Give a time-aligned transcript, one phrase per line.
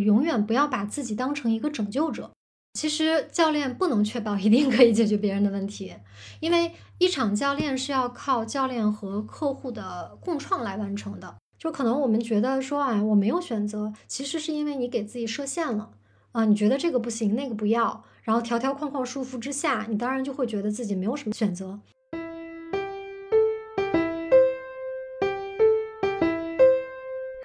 [0.00, 2.30] 永远不要把自己当成一个拯救者。
[2.74, 5.94] 其实教练不能确保 一定可以解决别人的问题，
[6.40, 11.36] 因为一场教练是要靠教练和客户的共创来完成的。
[11.58, 15.90] 就可能我们觉得说，哎，我没有选择，其实是因为你给自己设限了
[16.32, 21.78] 啊，你觉得这个不行，那个不要，然后条条框框束缚之下，你当然就会觉得自己没有什么选择。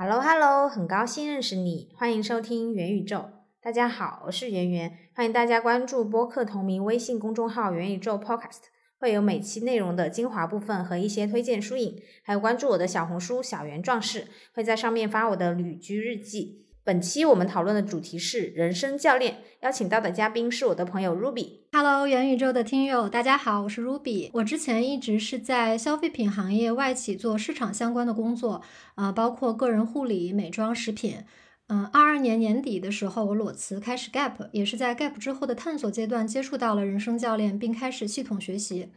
[0.10, 3.26] Hello，Hello，很高兴认识你，欢迎收听元宇宙。
[3.62, 8.70] 大家好，我是圆圆，欢迎大家关注播客同名微信公众号“元宇宙 Podcast”，
[9.00, 16.67] 会有每期内容的精华部分和一些推荐书影，还有关注我的小红书“小圆壮士”，会在上面发我的旅居日记。
[16.88, 21.58] 本期我们讨论的主题是人生教练，邀请到的嘉宾是我的朋友 Ruby。
[21.74, 24.30] Hello，元宇宙的听友，大家好，我是 Ruby。
[24.32, 28.62] 我之前一直是在消费品行业外企做市场相关的工作，
[28.96, 31.26] 啊，包括个人护理、美妆、食品。
[31.70, 38.90] 嗯，二二年年底的时候，我裸辞开始 gap，也是在 gap 之后的探索阶段接触到了人生教练，并开始系统学习。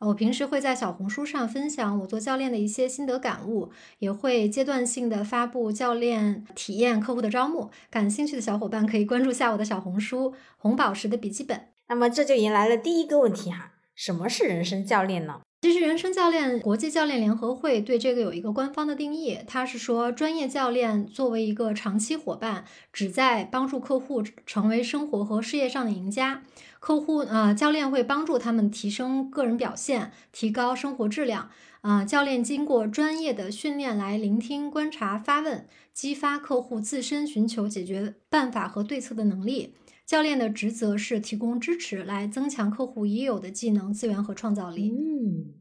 [0.00, 7.70] 我平时会在小红书上分享我做教练的一些心得感悟，也会阶段性的发布教练体验客户的招募。
[7.90, 11.68] 感兴趣的小伙伴可以关注下我的小红书红宝石的笔记本。
[11.88, 15.40] 那么这就迎来了第一个问题哈，什么是人生教练呢？
[15.60, 26.44] 其实，人生教练国际教练联合会对这个有一个官方的定义，它是说，专业教练作为一个长期伙伴，旨在帮助客户成为生活和事业上的赢家。
[26.78, 31.50] 客户呃，教练会帮助他们提升个人表现，提高生活质量。
[31.80, 39.74] 啊，教练经过专业的训练来聆听、观察、发问，激发客户自身寻求解决办法和对策的能力。
[40.08, 44.90] 教练的职责是提供支持，来增强客户已有的技能、资源和创造力。
[44.90, 45.52] 嗯，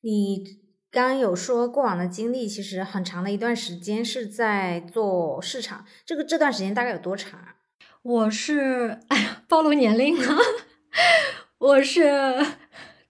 [0.00, 0.58] 你
[0.90, 7.54] 刚刚有说过往的经历，其实很长的一段时间是在做市场，这个这段时间大概有多长啊？
[8.02, 10.36] 我是哎呀，暴露年龄了，
[11.58, 12.44] 我是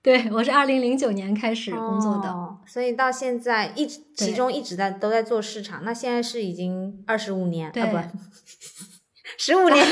[0.02, 7.96] 对，我是二零零九年开始工作的，所以到现在一直其中一直在都在做市场，那现在是已经二十五年，对不？
[9.44, 9.84] 十五年，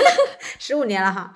[0.61, 1.35] 十五年了哈。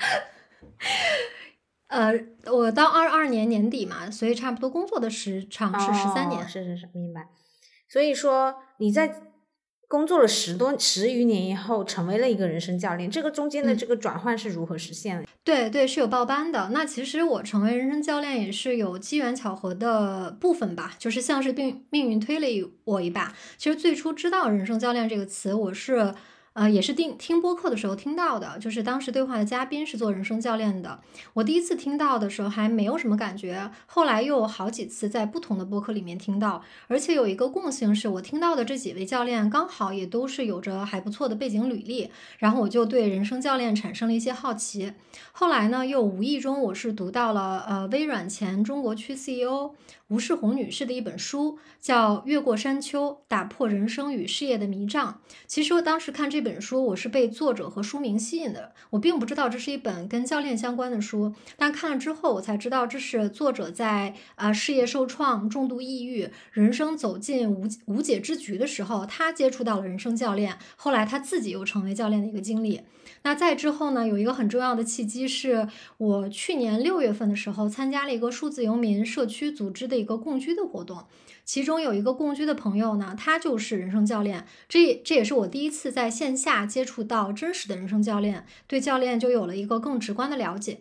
[1.91, 2.13] 呃，
[2.47, 6.49] 我到二二年年底嘛，所以差不多工作的时长是十三年。
[6.49, 7.27] 是是是，明白。
[7.89, 9.21] 所以说你在
[9.89, 15.27] 工作了十多十余年以后，成为了一个人生教练，这个中间的这个转换是如何实现的？
[15.43, 16.69] 对对，是有报班的。
[16.73, 22.47] 那其实我成为人生教练也是有机缘巧合的部分吧，就是像是命命运推了
[22.85, 23.35] 我一把。
[23.59, 26.15] 其实最初知道“人生教练”这个词，我是。
[26.55, 31.01] 呃，也是听听播客的时候听到的，就是当时对话的嘉宾是做人生教练的。
[31.33, 44.93] 我第一次听到的时候还没有什么感觉，后来又有好几次在不同的播客里面听到，而且有一个共性是我听到的这几位教练刚好也都是有着还不错的背景履历，然后我就对人生教练产生了一些好奇。
[45.33, 49.73] 后来呢，又无意中我是读到了呃微软前中国区 CEO。
[50.15, 55.21] 吴世红女士的一本书叫《越过山丘：打破人生与事业的迷障》。
[55.49, 58.73] 其实我当时看这本书，我是被作者和书名吸引的。
[58.91, 72.83] 我并不知道这是一本跟教练相关的书，但看了之后，我才知道这是作者在啊事业受创、重度抑郁、人生走进无无解之局的时候，他接触到了人生教练，后来他自己又成为教练的一个经历。
[73.23, 75.67] 那再之后呢，有一个很重要的契机，是
[75.99, 81.07] 我去年六月份的时候参加了一个数字游民社区组织的一个共居的活动，
[81.47, 90.81] 其中有一个共居的朋友呢，他就是人生教练，这这也是我第一次在线下接触到真实的人生教练，对教练就有了一个更直观的了解。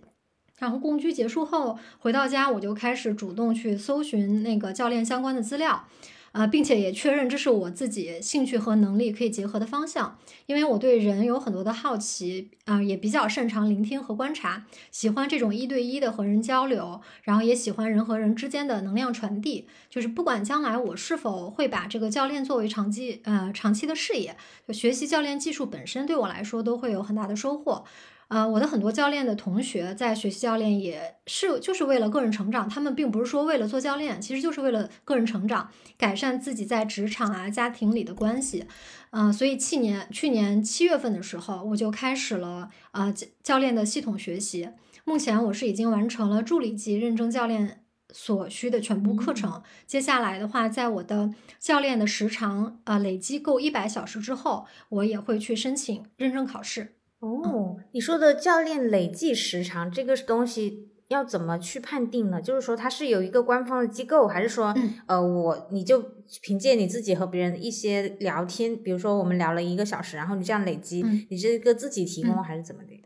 [0.59, 5.88] 然后共居结束后回到家，我就开始主动去搜寻那个教练相关的资料。
[6.33, 10.17] 啊，并且也确认这是我自己兴趣和能力可以结合的方向，
[10.47, 19.67] 因为我对人有很多的好奇，啊，也比较擅长聆听和观察，喜欢这种一对一的和人交流，然后也喜欢人和人之间的能量传递。
[19.91, 24.35] 就是不管将来我是否会把这个教练作为长期呃长期的事业，
[24.67, 27.86] 就学习教练技术本身对我来说都会有很大的收获。
[28.30, 38.66] 呃，我的很多教练的同学在学习教练也是就是为了个人成长，他们并不是说为了做教练，其实就是为了个人成长，改善自己在职场啊、家庭里的关系。
[39.12, 44.70] 嗯，所以去年去年七月份的时候，我就开始了啊教教练的系统学习。
[45.06, 49.62] 目前我是已经完成了助理级认证教练所需的全部课程。
[49.86, 51.30] 接下来的话，在我的
[51.60, 56.96] 教练的时长啊累积够一百小时之后，我也会去申请认证考试。
[57.24, 62.42] 哦，你说的教练累计时长这个东西要怎么去判定呢？
[62.42, 66.04] 就是说它是有一个官方的机构，还是说嗯呃我你就
[66.42, 73.02] 凭借你自己和别人一些聊天，比如说我们聊了一个小时，然后你这样累积，嗯你这个自己提供嗯还是怎么的？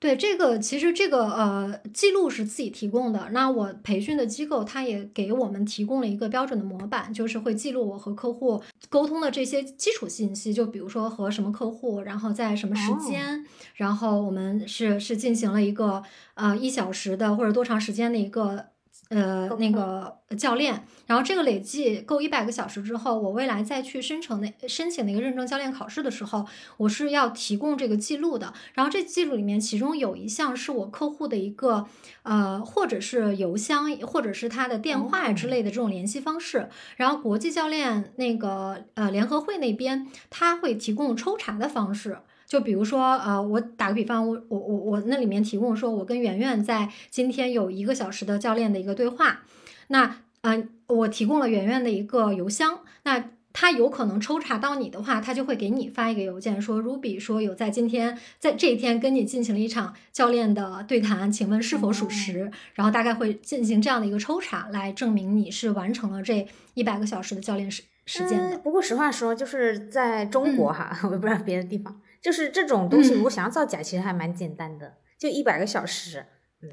[0.00, 3.28] 对这个，其实这个呃记录是自己提供的。
[3.32, 16.02] 那我培训的机构，它也给我们提供了一个标准的模板，就是会记录我和客户沟通的这些基础信息，就比如说和什么客户，然后在什么时间，然后我们是是进行了一个
[16.34, 18.66] 呃一小时的或者多长时间的一个。
[19.08, 26.46] 呃，那个教练，然后这个累计够一百个小时之后，我未来再去申请那申请那个认证教练考试的时候，
[26.76, 28.52] 我是要提供这个记录的。
[28.74, 31.86] 然后这记录里面，其中有一项是我客户的一个
[32.22, 36.68] 呃，或者是邮箱，或者是他的电话之类的这种联系方式。
[36.96, 42.18] 然后国际教练那个呃联合会那边，他会提供抽查的方式。
[42.48, 49.42] 就比如说，呃，我打个比方，我我我我那里面提供说，我跟圆圆在今天有一个小时的教练的一个对话，
[49.88, 62.50] 那呃，我提供了圆圆的一个邮箱，那他有可能抽查到你的话，他就会给你发一个邮件说，Ruby 说有在今天在这一天跟你进行了一场教练的对谈，请问是否属实？
[62.74, 68.56] 然后大概会进行这样的一个抽查，来证明你是完成了这一百个小时的教练时时间的。
[68.56, 76.26] 嗯不过实话说，就是在中国哈， 我也不知道别的地方，就是这种东西，如果想要造假，其实还蛮简单的，就一百个小时。
[76.62, 76.68] 嗯，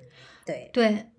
[0.46, 1.12] 对，对，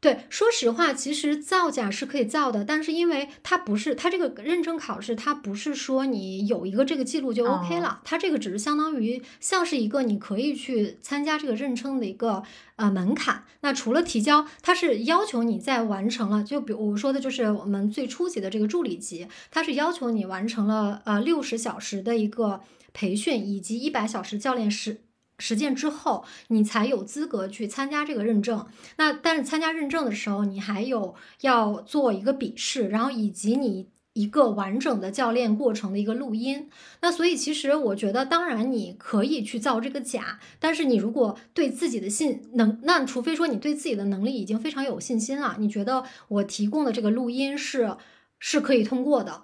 [0.00, 12.42] 对，说实话，其实造假是可以造的，但是因为它不是它这个认证考试，它不是说你有一个这个记录就 OK 了，它这个只是相当于像是一个你可以去参加这个认证的一个
[12.76, 13.44] 呃门槛。
[13.60, 22.60] 那除了提交，它是要求你在完成了，就比如我说的就是我们最初级的这个助理级，它是要求你完成了呃六十小时的一个
[22.94, 25.02] 培训以及一百小时教练实
[25.38, 28.66] 实践之后，你才有资格去参加这个认证。
[28.96, 36.70] 那但是参加认证的时候，你还有要做一个笔试，然后以及你一个完整的教练过程的一个录音。
[37.00, 47.96] 那所以其实我觉得，当然你可以去造这个假，但是你如果对自己的信能，那除非说你对自己的能力已经非常有信心了，你觉得我提供的这个录音是
[48.38, 49.42] 是可以通过的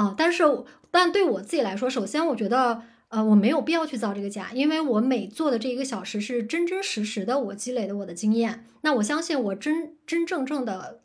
[0.00, 0.44] 啊、但是
[0.90, 2.82] 但对我自己来说，首先我觉得。
[3.10, 8.66] 呃，我没有必要去造这个假，因为我每做的这一个小时是真真实实的我积累的我的经验。
[8.82, 11.00] 那我相信我真真正正的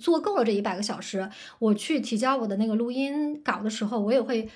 [0.00, 1.28] 做够了这一百个小时，
[1.58, 4.48] 我去提交我的那个录音稿的时候，我也会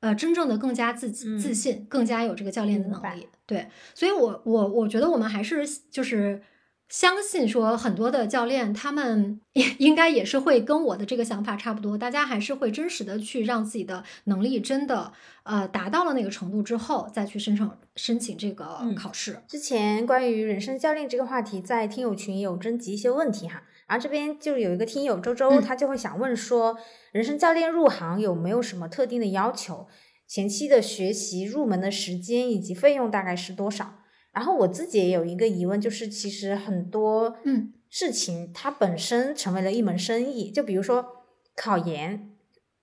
[0.00, 3.26] 呃真正的更加自嗯自信，更加有这个教练的能力。
[3.46, 6.42] 对，所以我我我觉得我们还是就是。
[6.88, 9.40] 相信说很多的教练，他们
[9.78, 19.42] 应该也是会跟我的这个想法差不多，大家还是会真实的去让自己的能力真的呃达到了那个程度之后，再去申请申请这个嗯考试。
[19.48, 26.76] 之前关于人生教练这个话题，在听友群有征集一些问题哈，然后这边就有一个听友周周，嗯他就会想问说，
[27.12, 29.88] 人生教练入行有没有什么特定的要求？
[30.26, 34.00] 前期的学习、入门的时间以及费用大概是多少？
[34.34, 42.32] 然后我自己也有一个疑问，就是其实很多嗯事情它本身成为了一门生意，就比如说考研，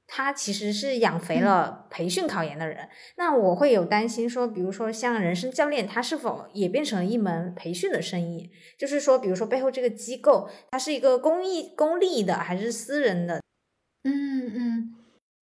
[0.07, 2.88] 它其实是养肥嗯了培训考研的人。
[3.18, 8.50] 那我会有担心说，比如说像人生教练，他是否也变成了一门培训的生意？
[8.77, 13.42] 就是说，比如说背后这个机构，它是一个公益、公立的还是私人的？
[14.03, 14.95] 嗯嗯，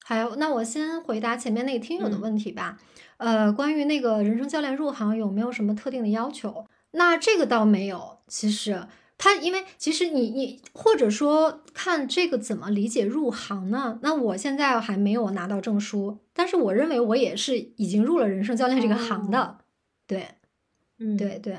[0.03, 2.79] 还有，那我先回答前面那个听友的嗯问题吧。
[3.19, 6.66] 呃，关于那个人生教练入行有没有什么特定的要求？
[6.92, 8.88] 那这个倒没有，其实。
[9.21, 13.99] 他因为其实你你或者说看这个怎么理解入行呢？
[14.02, 19.57] 那我现在还没有拿到证书，但是我认为我也是已经入了人生教练这个行的，
[20.07, 20.26] 对。
[20.99, 21.57] 嗯，对对，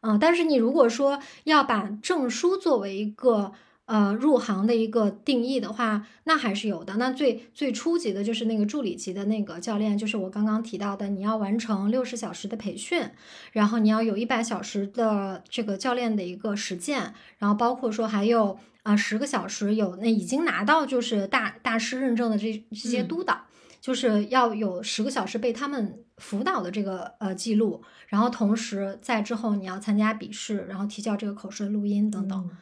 [0.00, 3.52] 嗯，但是你如果说要把证书作为一个
[3.86, 6.96] 呃入行的一个定义的话，那还是有的。
[6.96, 13.10] 那最最初级的就是那个助理级的那个教练，就是我刚刚提到的，你要完成六十小时的培训，
[13.52, 23.40] 然后你要有一百小时的这个教练的一个实践，然后包括说还有啊十、个小时有那已经拿到就是大大师认证的这这些嗯督导。
[23.78, 32.56] 就是要有十个小时被他们辅导的这个呃记录，然后同时在之后你要参加笔试，然后提交这个口试的录音等等，嗯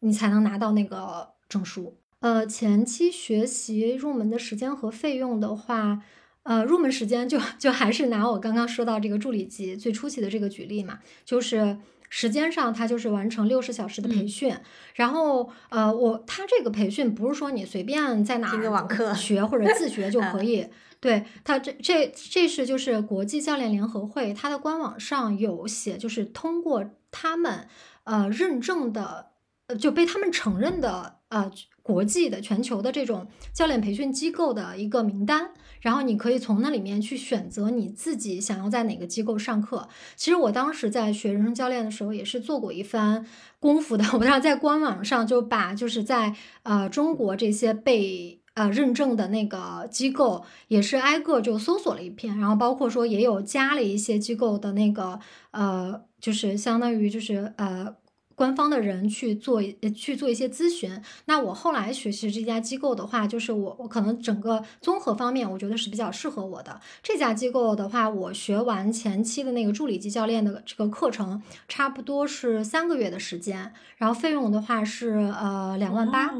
[0.00, 1.96] 你才能拿到那个证书。
[2.20, 6.02] 呃，前期学习入门的时间和费用的话，
[6.42, 11.78] 呃，入门时间就 就还是拿我刚刚说到这个助理级最初期的这个举例嘛，就是
[12.08, 14.56] 时间上它就是完成六十小时的培嗯训，
[14.94, 20.66] 然后呃，我它这个培训不是说你随便在哪听个网课学或者自学就 可以。
[21.00, 27.68] 对它这这这是就是国际教练联合会，它的官网上有写，就是通过他们
[28.02, 29.27] 呃认证的，
[29.68, 31.50] 呃就被他们承认的呃
[31.82, 39.88] 国际的全球的这种教练培训机构的一个名单，然后你可以从那里面去选择你自己想要在哪个机构上课。
[40.16, 43.24] 其实我当时在学人生教练的时候，也是做过一番
[43.58, 44.04] 功夫的。
[44.12, 46.34] 我当时在官网上就把就是在
[46.64, 55.18] 呃中国这些被呃认证的那个机构，也是挨个就搜索了一遍，然后包括说也有加了一些机构的那个
[55.52, 57.96] 呃，就是相当于就是呃。
[58.38, 59.60] 官方的人去做
[59.92, 60.88] 去做一些咨询。
[61.24, 66.80] 那我后来学习这家机构的话，就是我我可能整个综合方面，我觉得是比较适合我的。
[67.02, 76.32] 这家机构的话，我学完前期的那个助理级教练的这个课程，差不多是三个月的时间，然后费用的话是呃两万八。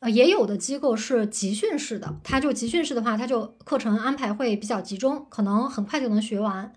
[0.00, 6.72] 呃，也有的机构是集训式的，它就集训式的话，它就课程安排会比较集中，可能很快就能学完。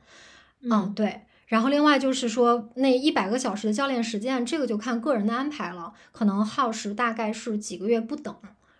[0.62, 1.24] 嗯，对。
[1.50, 8.34] 然后另外就是说，那一百个小时的教练实践，这个就看个人的安排了，可能耗时大概是几个月不等。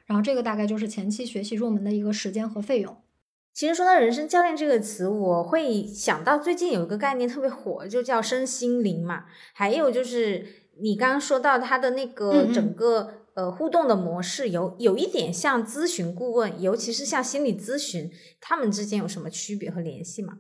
[0.06, 2.96] 然后这个大概就是前期学习入门的一个时间和费用。
[3.54, 9.26] 其实说到人生教练这个词，我会想到最近有一个概念特别火，就叫身心灵嘛。
[9.54, 10.46] 还有就是
[10.80, 20.38] 你刚刚说到他的那个整个呃互动的模式，有有一点像咨询顾问，尤其是像心理咨询，他们之间有什么区别和联系吗？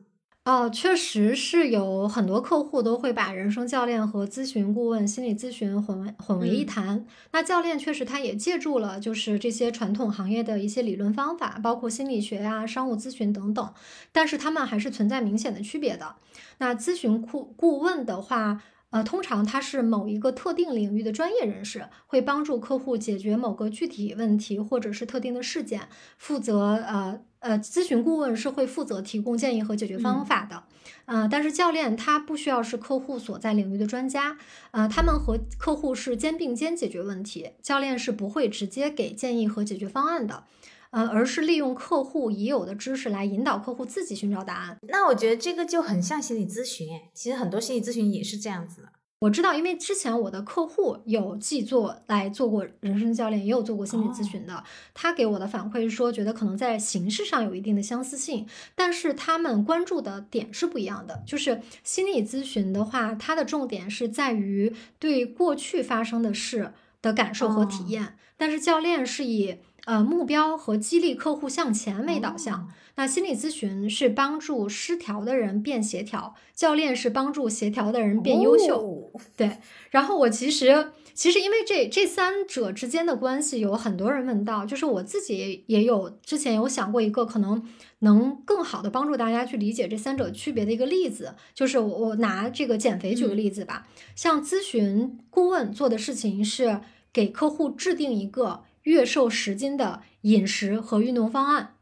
[0.49, 7.05] 哦，确实是有很多客户都会把人生教练和咨询顾问、心理咨询混为混为一谈。
[7.31, 13.73] 那教练确实他也借助了就是这些传统行业的一些理论方法，包括心理学呀、商务咨询等等，
[14.11, 16.15] 但是他们还是存在明显的区别的。
[16.57, 25.81] 那咨询顾顾问的话，呃，通常他是某一个特定领域的专业人士，会帮助客户解决某个具体问题或者是特定的事件，
[26.17, 27.21] 负责呃。
[27.39, 30.63] 呃，咨询顾问是会负责提供建议和解决方法的，
[31.05, 34.37] 呃，但是教练他不需要是客户所在领域的专家，
[34.71, 40.43] 呃，他们和客户是肩并肩解决问题，教练是不会直接给建议和解决方案的，
[40.91, 44.77] 呃，而是利用客户已有的知识来引导客户自己寻找答案。
[44.89, 48.89] 那我觉得这个就很像心理咨询，哎，其实很多心理咨询也是这样子的。
[49.19, 54.63] 我知道，因为之前我的客户有既做来做过人生教练，也有做过心理咨询的。
[54.93, 61.21] 他给我的反馈是说，觉得可能在形式上有一定的相似性，但是他们关注的点是不一样的。
[61.27, 66.71] 就是心理咨询的话，它的重点是在于对过去发生的事
[67.01, 69.57] 的感受和体验，但是教练是以
[69.89, 72.69] 呃目标和激励客户向前为导向。
[72.93, 79.11] 那心理咨询是帮助失调的人变协调，教练是帮助协调的人变优秀。
[79.35, 79.57] 对，
[79.89, 87.65] 然后我其实其实因为这这三者之间的关系，有很多人问到，就是我自己也有之前有想过一个可能
[87.99, 96.81] 能更好的帮助大家去理解这三者区别的一个例子，就是我我拿这个减肥举个例子吧，像咨询顾问做的事情是
[97.13, 101.75] 给客户制定一个月瘦十斤的饮食和运动方案。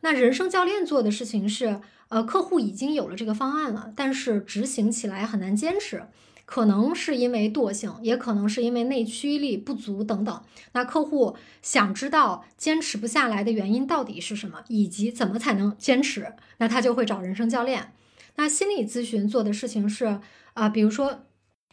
[0.00, 6.04] 那人生教练做的事情是，呃，客户已经有了这个方案了，但是执行起来很难坚持，
[6.46, 10.42] 可能是因为惰性，也可能是因为内驱力不足等等。
[10.72, 17.92] 那客户想知道坚持不下来的原因到底是什么，以及怎么才能坚持，那他就会找人生教练。
[18.36, 20.20] 那心理咨询做的事情是，
[20.54, 21.24] 啊，比如说。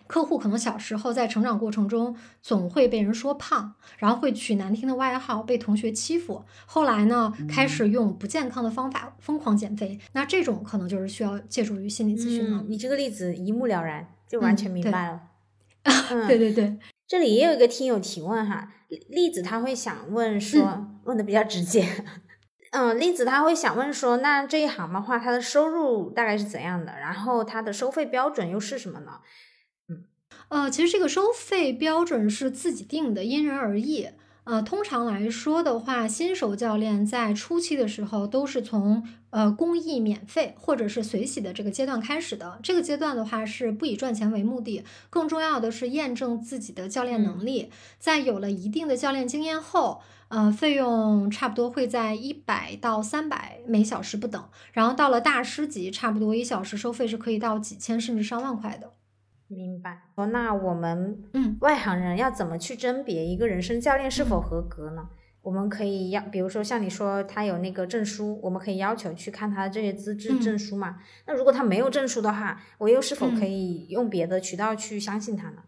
[0.07, 6.43] 客户可能小时候在成长过程中总会被人说胖，然后会取难听的外号，被同学欺负。
[6.65, 9.99] 后来呢，开始用不健康的方法疯狂减肥。
[10.13, 12.63] 那这种可能就是需要借助于心理咨询了。
[12.67, 15.21] 你这个例子一目了然，就完全明白了。
[16.27, 18.71] 对对对，这里也有一个听友提问哈，
[19.09, 21.87] 栗子他会想问说，问的比较直接。
[22.71, 26.91] 嗯，栗子他会想问说，那这一行的话，他的收入大概是怎样的？
[26.99, 29.19] 然后他的收费标准又是什么呢？
[30.49, 34.07] 呃，其实这个收费标准是自己定的，因人而异。
[34.45, 42.57] 呃，通常来说的话，新手教练在初期的时候都是从呃公益、免费或者是随喜的这个阶段开始的。
[42.63, 47.69] 这个阶段的话是不以赚钱为目的，更重要的是验证自己的教练能力。
[47.99, 49.99] 在有了一定的教练经验后，
[50.29, 54.41] 呃，费用差不多会在一百到三百每小时不等。
[54.71, 58.93] 然后到了大师级，差不多一小时收费是可以到几千甚至上万块的。
[59.47, 60.01] 明白。
[60.15, 65.09] 哦，那我们嗯，外行人要怎么去甄别一个人生教练是否合格呢？
[65.41, 70.97] 我们可以要，比如说像你说他有那个证书，我们可以要求去看他的这些资质证书嘛？
[71.25, 75.63] 那如果他没有证书的话，我又是否可以用别的渠道去相信他呢？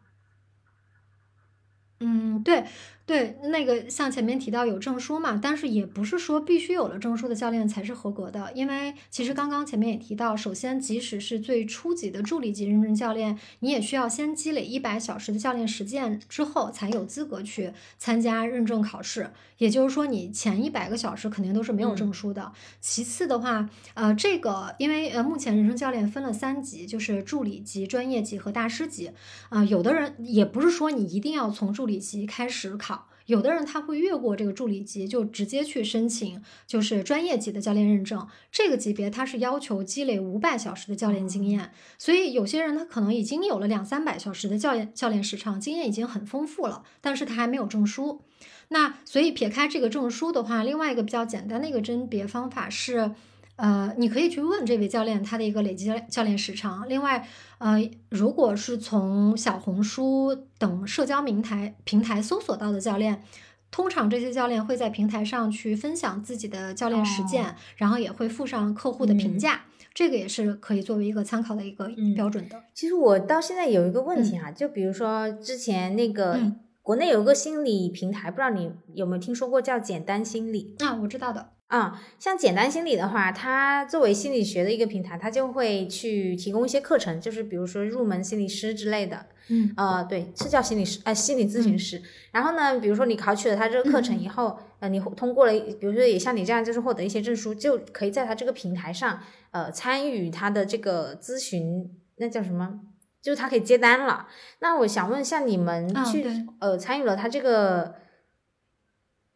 [2.01, 2.65] 嗯，对。
[3.09, 19.31] 对，那个像前面提到有证书嘛，但是也不是说必须有了证书的教练才是合格的，因为其实刚刚前面也提到，首先即使是最初级的助理级认证教练，你也需要先积累一百小时的教练实践之后，才有资格去参加认证考试。
[19.57, 22.53] 也就是说，你前一百个小时肯定都是没有证书的。
[22.79, 29.11] 其次的话，呃，这个因为呃目前人生教练分了三级，就是助理级、专业级和大师级。
[29.49, 32.98] 啊，有的人也不是说你一定要从助理级开始考。
[33.29, 38.27] 有的人他会越过这个助理级，就直接去申请，就是专业级的教练认证。
[38.51, 48.21] 这个级别他是要求积累五百小时的教练经验，所以有些人他可能已经有了两三百小时的教练教练时长，经验已经很丰富了，但是他还没有证书。
[48.69, 53.11] 那所以撇开这个证书的话，另外一个比较简单的一个甄别方法是。
[53.59, 56.87] 呃，你可以去问这位教练他的一个累计教练时长。
[56.87, 63.21] 另外，呃，如果是从小红书等社交平台平台搜索到的教练，
[63.69, 72.63] 通常这些教练会在平台上去分享自己的教练实践，然后也会附上客户的评价，这个也是可以作为一个参考的一个标准的。
[72.73, 76.39] 其实我到现在有一个问题哈，就比如说之前那个
[76.81, 80.95] 国内有个心理平台，不知道你有没有听说过，叫简单心理啊？
[81.01, 81.49] 我知道的。
[81.69, 89.27] 啊，像简单心理的话，它作为心理学的一个平台，它就会去提供一些课程，就是比如说入门心理师之类的。
[89.49, 92.01] 嗯，呃，对，是叫心理师，呃，心理咨询师。
[92.31, 99.19] 然后呢，比如说你考取了他这个课程以后，呃，你通过了，比如说也像你这样，就是获得一些证书，就可以在他这个平台上，
[99.51, 102.79] 呃，参与他的这个咨询，那叫什么？
[103.21, 104.27] 就是他可以接单了。
[104.57, 106.25] 那我想问，像你们去，
[106.59, 107.93] 呃，参与了他这个。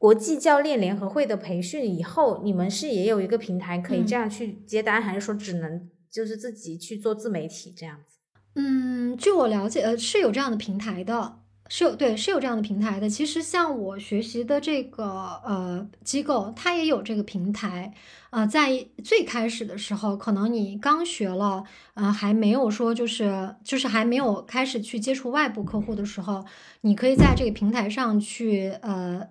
[0.04, 8.18] 国际教练联合会的培训以后，你们是也有一个平台可以这样去接单，还是说只能就是自己去做自媒体这样子？
[8.56, 13.10] 嗯，据我了解，呃，是有这样的平台的，是有对，是有这样的平台的。
[13.10, 15.06] 其实像我学习的这个
[15.46, 17.94] 呃机构，它也有这个平台。
[18.32, 26.44] 呃，在最开始的时候，可能你刚学了，呃，还没有说就是就是还没有开始去接触外部客户的时候，
[26.82, 29.30] 你可以在这个平台上去呃。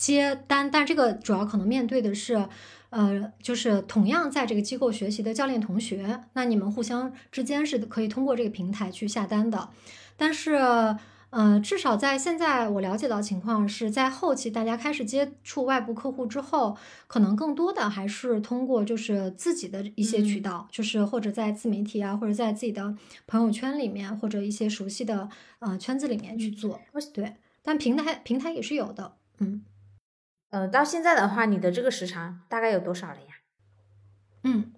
[0.00, 2.48] 接单，但这个主要可能面对的是，
[2.88, 9.68] 呃，就是同样在这个机构学习的教练同学，那你们互相之间是可以通过这个平台去下单的。
[10.16, 10.54] 但是，
[11.28, 26.80] 呃，至少在现在我了解到情况是在后期大家开始接触外部客户之后，可能更多的还是通过就是自己的一些渠道，就是或者在自媒体啊，或者在自己的朋友圈里面，或者一些熟悉的呃圈子里面去做。
[27.12, 29.62] 对，但平台平台也是有的，嗯。
[30.50, 33.26] 呃，到现在的话，你的这个时长大概有多少了呀？
[34.44, 34.72] 嗯，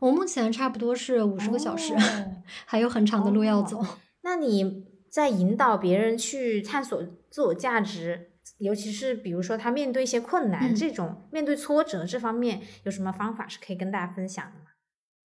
[0.00, 1.94] 我目前差不多是五十个小时，
[2.66, 3.84] 还有很长的路要走。
[4.22, 14.64] 那你在引导别人去探索自我价值，尤其是比如说他面对一些困难这种面对挫折这方面，有什么方法是可以跟大家分享的吗？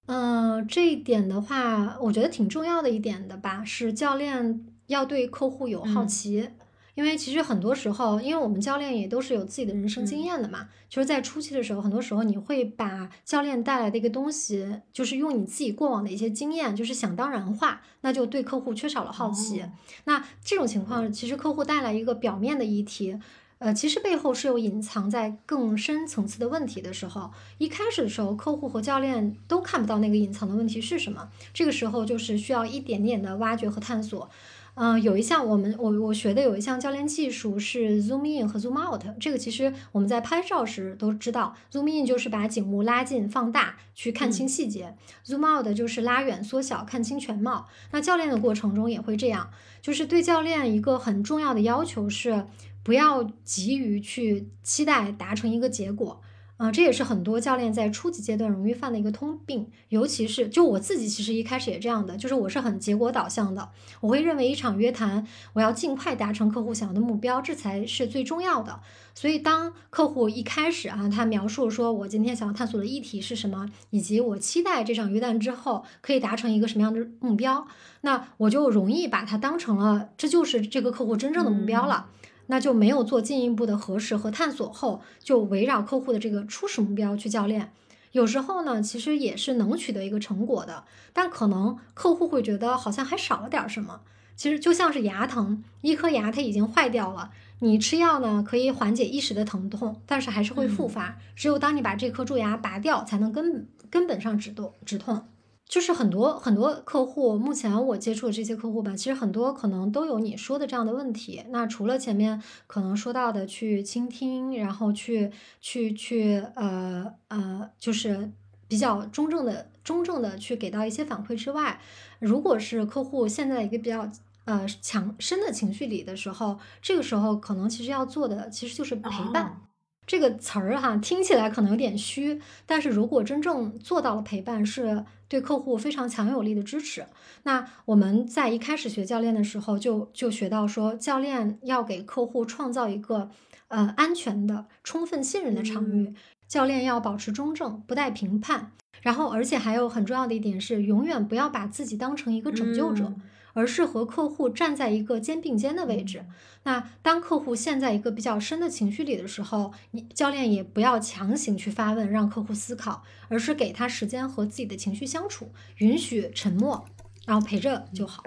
[0.07, 6.49] 嗯，这一点的话，我觉得挺重要的一点的吧，是教练要对客户有好奇。
[6.95, 19.65] 因为其实很多时候，因为我们教练也都是有自己的人生经验的嘛，就是在初期的时候，很多时候你会把教练带来的一个东西，就是用你自己过往的一些经验，就是想当然化，那就对客户缺少了好奇。
[20.03, 23.17] 那这种情况，其实客户带来一个表面的议题，
[23.57, 34.29] 呃，其实背后是有隐藏在更深层次的问题的时候，一开始的时候，客户和教练都看不到那个隐藏的问题是什么，这个时候就是需要一点点的挖掘和探索。
[34.75, 39.03] 嗯，有一项我们我我学的有一项教练技术是 zoom in 和 zoom out。
[39.19, 47.67] 这个其实我们在拍照时都知道，zoom in 就是把景物拉近放大去看清细节，zoom out 就是拉远缩小看清全貌。
[47.91, 52.47] 那教练的过程中也会这样，就是对教练一个很重要的要求是，
[52.81, 56.21] 不要急于去期待达成一个结果。
[56.63, 63.67] 啊，这也是很多教练在初级阶段容易犯的一个通病，尤其是就我自己，其实一开始也这样的，就是我是很结果导向的，
[63.99, 68.79] 我会认为一场约谈，我要尽快达成客户想要的目标，这才是最重要的。
[69.13, 77.67] 所以当客户一开始啊，他描述说我今天想要探索的议题是什么，以及我期待这场约谈之后可以达成一个什么样的目标，
[77.99, 82.07] 那我就容易把它当成了这就是这个客户真正的目标了。
[82.47, 87.71] 那就没有做进一步的核实和探索后，就围绕客户的这个初始目标去教练。
[88.11, 94.01] 有时候呢，其实也是能取得一个成果的，但可能客户会觉得好像还少了点什么。
[94.35, 101.17] 其实就像是牙疼，一颗牙它已经坏掉了，你吃药呢可以缓解一时的疼痛，但是还是会复发。
[101.35, 105.25] 只有当你把这颗蛀牙拔掉，才能根根本上止痛止痛。
[105.67, 111.43] 就是很多很多客户，目前我接触的这些客户吧，其实很多可能都有你说的这样的问题。
[111.49, 118.31] 那除了前面可能说到的去倾听，然后去去去呃呃，就是
[118.67, 121.79] 比较中正的中正的去给到一些反馈之外，
[122.19, 124.07] 如果是客户现在一个比较
[124.45, 129.61] 呃强深的情绪里的时候，这个时候可能其实要做的其实就是陪伴。
[130.05, 137.05] 这个词儿哈听起来可能有点虚，但是如果真正做到了陪伴，是对客户非常强有力的支持。
[137.43, 143.29] 那我们在一开始学教练的时候，就就学到说，教练要给客户创造一个
[143.69, 146.13] 呃安全的、充分信任的场域。
[146.45, 148.71] 教练要保持中正，不带评判。
[149.01, 153.11] 然后，而且还有很重要的一点是，永远不要把自己当成一个拯救者。
[153.53, 156.25] 而是和客户站在一个肩并肩的位置。
[156.63, 166.85] 那当客户陷在一个比较深的情绪里的时候，你教练也不要强行去发问，让客户思考，而是给他时间和自己的情绪相处，允许沉默，
[167.25, 168.23] 然后陪着就好。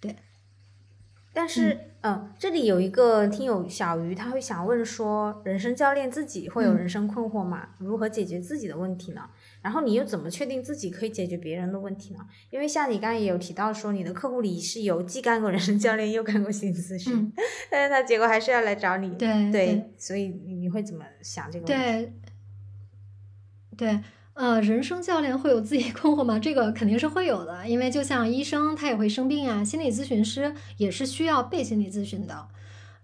[0.00, 0.16] 对。
[1.34, 7.70] 但是，嗯，这里有一个听友小鱼，他会想问说：人生教练自己会有人生困惑吗？
[7.78, 9.30] 如何解决自己的问题呢？
[9.62, 12.20] 然后你又怎么确定自己可以解决别人的问题呢？
[12.50, 17.32] 因为像你刚刚也有提到说，你的客户里是有既干过人生教练又干过心理咨询，
[17.70, 19.08] 但是他结果还是要来找你。
[19.16, 22.12] 对对，所以你会怎么想这个问题？
[23.76, 24.00] 对对，
[24.34, 26.38] 呃，人生教练会有自己困惑吗？
[26.38, 32.48] 这个肯定是会有的，因为就像医生他也会生病啊，心理咨询师也是需要被心理咨询的。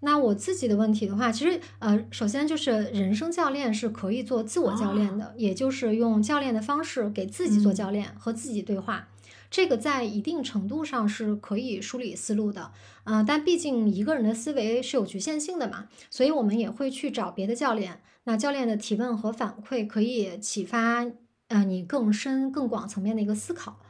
[0.00, 9.08] 那我自己的问题的话，其实呃，首先就是人生教练是可以做自我教练的，也就是用教练的方式给自己做教练，和自己对话。
[9.50, 12.70] 这个在一定程度上是可以梳理思路的，
[13.04, 18.00] 呃，但毕竟一个人的思维是有局限性的嘛，所以我们也会去找别的教练。
[18.24, 21.06] 那教练的提问和反馈可以启发
[21.48, 23.80] 呃你更深更广层面的一个思考。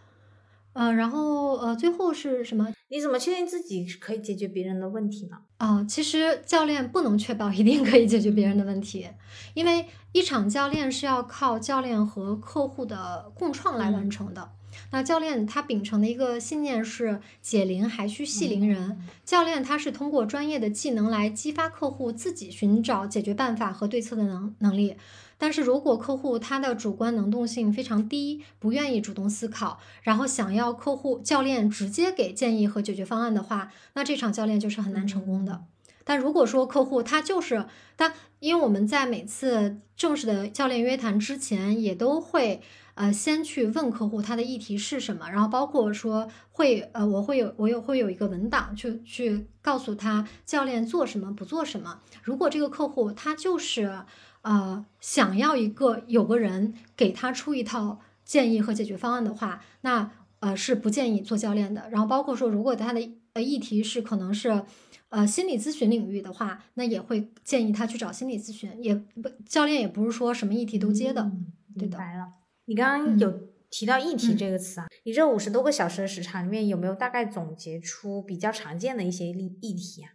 [0.74, 2.72] 呃，然后呃，最后是什么？
[2.90, 5.38] 你怎么确定自己可以解决别人的问题呢？
[5.58, 9.06] 啊，其实教练不能确保一定可以解决别人的问题，
[9.54, 14.52] 因为一场教练是要靠教练和客户的共创来完成的。
[14.92, 24.96] 那教练他秉承的一个信念是解铃还需系铃人，教练他是通过专业的技能来激发客户自己寻找解决办法和对策的能能力。
[25.40, 35.62] 但是如果客户他的主观能动性非常低，不愿意主动思考，然后想要客户教练直接给建议和解决方案的话，那这场教练就是很难成功的。
[36.02, 42.60] 但如果说客户他就是，但因为我们在每次正式的教练约谈之前，也都会
[42.94, 52.00] 呃先去问客户他的议题是什么，然后包括说会呃我会有我有会有一个文档去去告诉他教练做什么不做什么。
[52.24, 54.02] 如果这个客户他就是。
[54.42, 61.88] 呃，想要一个有个人给他出一套建议和解决方案的话，那呃是不建议做教练的。
[61.90, 63.00] 然后包括说，如果他的
[63.34, 64.64] 呃议题是可能是
[65.08, 68.72] 呃心理咨询领域的话，那也会建议他去找心理咨询。
[68.82, 71.30] 也不教练也不是说什么议题都接的，
[71.78, 71.98] 对的。
[71.98, 72.26] 白了，
[72.66, 80.12] 你刚刚有提到议题这个词啊，你这五十多个小时的时长里面有没有大概总结出比较常见的一些议议题啊？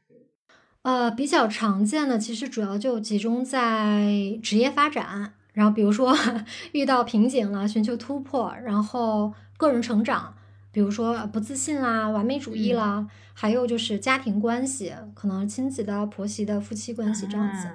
[0.83, 6.13] 呃，比较常见的其实主要就集中在职业发展，然后比如说
[6.73, 10.35] 遇到瓶颈了，寻求突破，然后个人成长，
[10.73, 17.69] 比如说不自信啦、完美主义啦，还有就是家庭关系，可能亲戚的、婆媳的、夫妻关系这样子。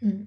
[0.00, 0.26] 嗯，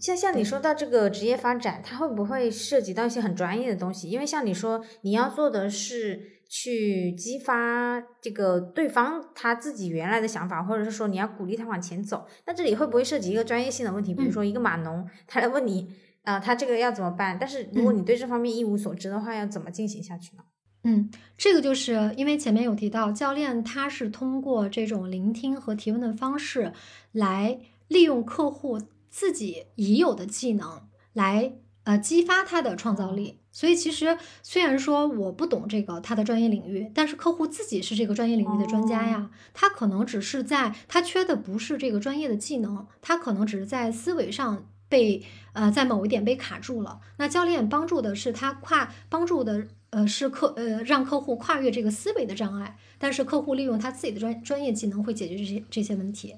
[0.00, 4.08] 像像你说到这个职业发展，它会不会涉及到一些很专业的东西？
[4.08, 6.37] 因为像你说你要做的是。
[6.48, 14.14] 去激发这个对方他自己原来的想法，或者是说你要鼓励他往前走，那这里会不会涉及一个专业性的问题？
[14.14, 15.88] 比如说一个码农，他来问你，
[16.22, 17.36] 啊，他这个要怎么办？
[17.38, 20.42] 但是如果你对这方面一无所知的话，要怎么进行下去呢？
[20.84, 26.72] 嗯，这个就是因为前面有提到，教练他是通过这种聆听和提问的方式，
[27.12, 28.80] 来利用客户
[29.10, 31.52] 自己已有的技能来。
[31.84, 33.40] 呃，激发他的创造力。
[33.58, 39.32] 所以其实虽然说我不懂这个他的专业领域，但是客户自己是这个专业领域的专家呀。
[39.52, 47.00] 他可能只是在他缺的不是这个专业的技能，他可能只是在思维上被呃在某一点被卡住了。
[47.16, 56.36] 那教练帮助的是他跨帮助的呃是客呃让客户跨越这个思维的障碍，但是客户利用他自己的专专业技能会解决这些这些问题。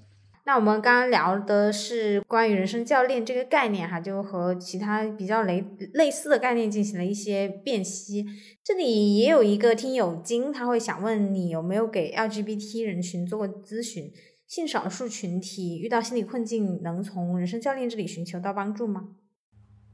[0.50, 8.26] 那我们刚刚聊的是关于人生教练这个概念哈，就和其他比较类类似的概念进行了一些辨析。
[8.64, 14.12] 这里也有一个听友金，他会想问你有没有给 LGBT 人群做过咨询？
[14.48, 19.10] 性少数群体遇到心理困境，能从人生教练这里寻求到帮助吗？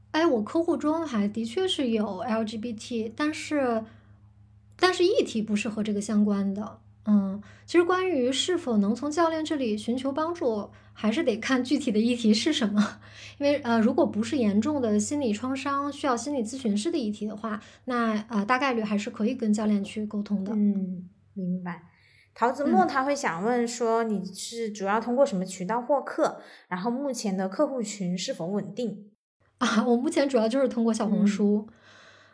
[0.09, 3.83] 哎，我客户中还的确是有 LGBT，但是
[4.75, 6.79] 但是议题不是和这个相关的。
[7.09, 12.99] 嗯，其实关于是否能从教练这里寻求帮助，还是得看具体的议题是什么。
[13.37, 20.51] 因为呃，如果不是严重的心理创伤，需要心理咨询师的议题的话，那呃大概率还是可以跟教练去沟通的。
[20.53, 21.83] 嗯，明白。
[22.35, 26.41] 陶子墨他会想问说，你是主要通过什么渠道获客？
[26.67, 29.11] 然后目前的客户群是否稳定？
[29.59, 31.69] 啊，我目前主要就是通过小红书，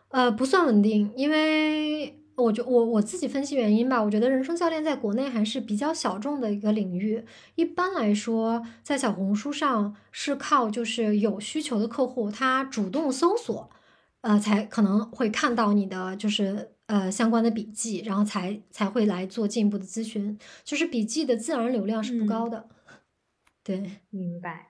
[0.10, 2.23] 呃，不算稳定，因为。
[2.36, 7.24] 我觉我我自己分析原因吧，我觉得人生教练在国内还是比较小众的一个领域。
[7.56, 13.70] 一般来说，在小红书上是靠就是有需求的客户，他主动搜索，
[14.22, 20.38] 呃，才可能会看到你的就是呃相关的笔记，然后才才会来做进一步的咨询。
[20.64, 22.68] 就是笔记的自然流量是不高的。
[23.64, 24.70] 对，明白。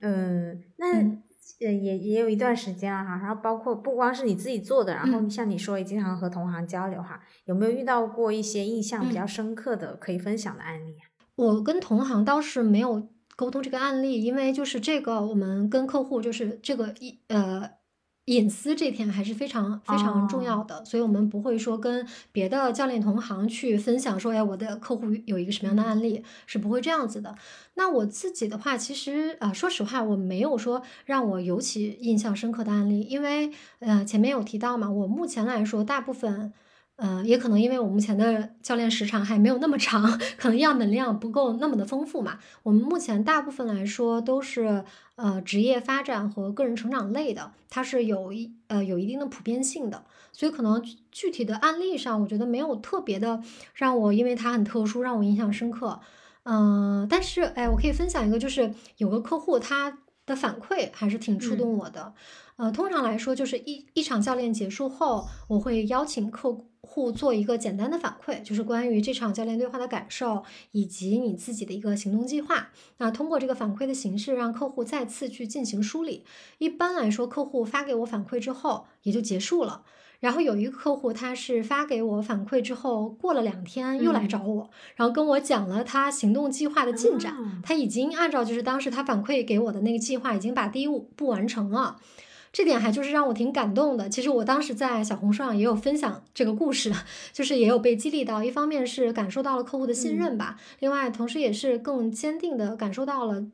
[0.00, 1.22] 嗯，那。
[1.60, 10.96] 呃，也也有一段时间了哈，然后包括不光是你自己做的，然后像你说也经常和同行交流哈，有没有遇到过一些印象比较深刻的可以分享的案例？
[11.36, 17.70] 我跟同行倒是没有沟通这个案例，因为就是这个我们跟客户就是这个一呃。
[18.26, 27.36] 隐私这点还是非常非常重要的，所以我们不会说跟别的教练同行去分享说，哎，我的客户有一个什么样的案例，是不会这样子的。
[27.74, 36.52] 那我自己的话，其实啊，说实话，我没有说让我尤其印象深刻的案例，因为呃，前面有提到嘛，我目前来说，大部分。
[36.96, 40.02] 呃，也可能因为我目前的教练时长还没有那么长，
[40.36, 42.38] 可能样本量不够那么的丰富嘛。
[42.62, 44.84] 我们目前大部分来说都是
[45.16, 50.80] 呃职业发展和个人成长类的，它是有一呃有一定的普遍性的，所以可能
[51.10, 53.42] 具体的案例上，我觉得没有特别的
[53.74, 56.00] 让我因为它很特殊让我印象深刻。
[56.44, 62.14] 嗯，但是哎，我可以分享一个，就是有个客户他的反馈还是挺触动我的。
[62.56, 66.56] 呃，通常来说，就是一一场教练结束后，我会邀请客
[66.94, 72.68] 户做一个简单的反馈，就是关于这场教练对话的感受，以及你自己的一个行动计划。
[72.98, 76.24] 那通过这个反馈的形式，让客户再次去进行梳理。
[76.58, 79.82] 一般来说，客户发给我反馈之后，也就结束了。
[80.20, 87.60] 然后有一个客户，他是发给我反馈之后，过了两天又来找我，然后跟我讲了他行动计划的进展。
[87.62, 91.98] 他已经按照就是当时他反馈给我的那个计划，已经把第一步完成了。
[92.54, 94.08] 这点还就是让我挺感动的。
[94.08, 96.92] 其实我当时在小红书上也有分享这个故事，
[97.34, 98.44] 就是也有被激励到。
[98.44, 103.44] 一方面是感受到了客户的信任吧，另外同时也是更坚定的感受到了，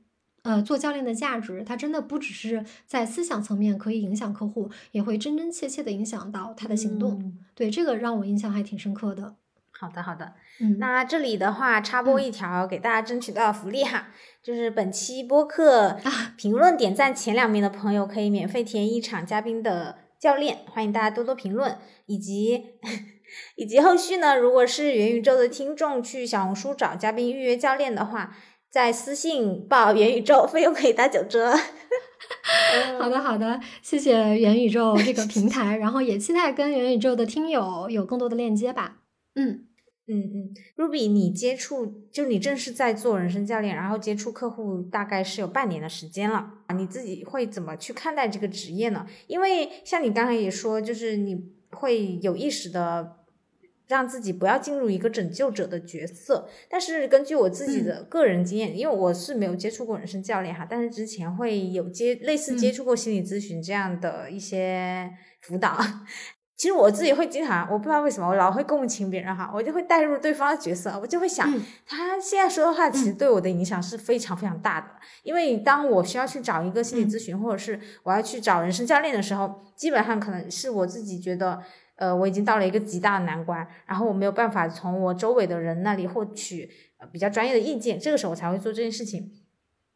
[0.43, 1.65] 呃，做教练的价值。
[1.65, 7.39] 他真的不只是在思想层面可以影响客户，也会真真切切的影响到他的行动。
[7.55, 9.37] 对这个让我印象还挺深刻的。
[9.81, 10.35] 好的，好的。
[10.61, 14.09] 嗯那这里的话插播一条，给大家争取到福利哈，
[14.43, 15.97] 就是本期播客
[16.37, 22.63] 评论点赞前两名的朋友可以免费体验一场嘉宾的教练，欢迎大家多多评论，以及
[23.57, 28.37] 以及后续呢，如果是元宇宙的听众去小红书找嘉宾预约教练的话，
[28.69, 31.55] 在私信报元宇宙，费用可以打九折。
[33.01, 38.99] 好的，好的，谢谢元宇宙这个平台， 然后也期待跟元宇宙的听友有更多的链接吧。
[39.35, 39.65] 嗯。
[40.13, 46.53] 嗯嗯，Ruby，你接触就你正式在做人生教练，然后接触客户大概是有半年的时间了。
[46.67, 49.07] 啊，你自己会怎么去看待这个职业呢？
[49.29, 53.19] 因为像你刚才也说，就是你会有意识的
[53.87, 65.79] 让自己不要进入一个拯救者的角色，但是根据我自己的个人经验，因为我是没有接触过人生教练哈，但是之前会有接类似接触过心理咨询这样的一些辅导。
[66.61, 71.51] 其实我自己会经常，我不知道为什么我老会共情别人哈，我就会带入对方的角色，我就会想，
[71.87, 74.89] 他现在说的话其实对我的影响是非常非常大的。
[75.23, 81.63] 因为当我需要去找一个心理咨询，或者是我要去找人生教练的时候，基本上可能是我自己觉得，
[81.97, 86.71] 呃，我已经到了一个极大的难关，然后我没有办法从我周围的人那里获取
[87.11, 89.33] 比较专业的意见，这个时候我才会做这件事情。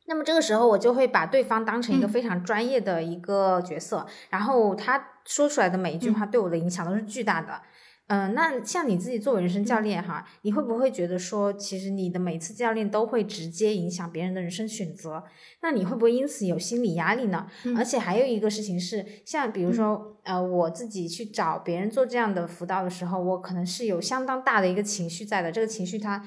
[0.06, 7.62] 那么这个时候，我就会把对方当成一个非常专业的一个角色，然后他说出来的每一句话对我的影响都是巨大的。
[8.06, 15.24] 嗯，那像你自己作为人生教练哈，你会不会觉得说，其实你的每次教练都会直接影响别人的人生选择？
[15.62, 17.46] 那你会不会因此有心理压力呢？
[17.74, 26.22] 而且还有一个事情是，像比如说，呃，我自己去找别人做这样的辅导的时候，我可能是有相当大的一个情绪在的，这个情绪它。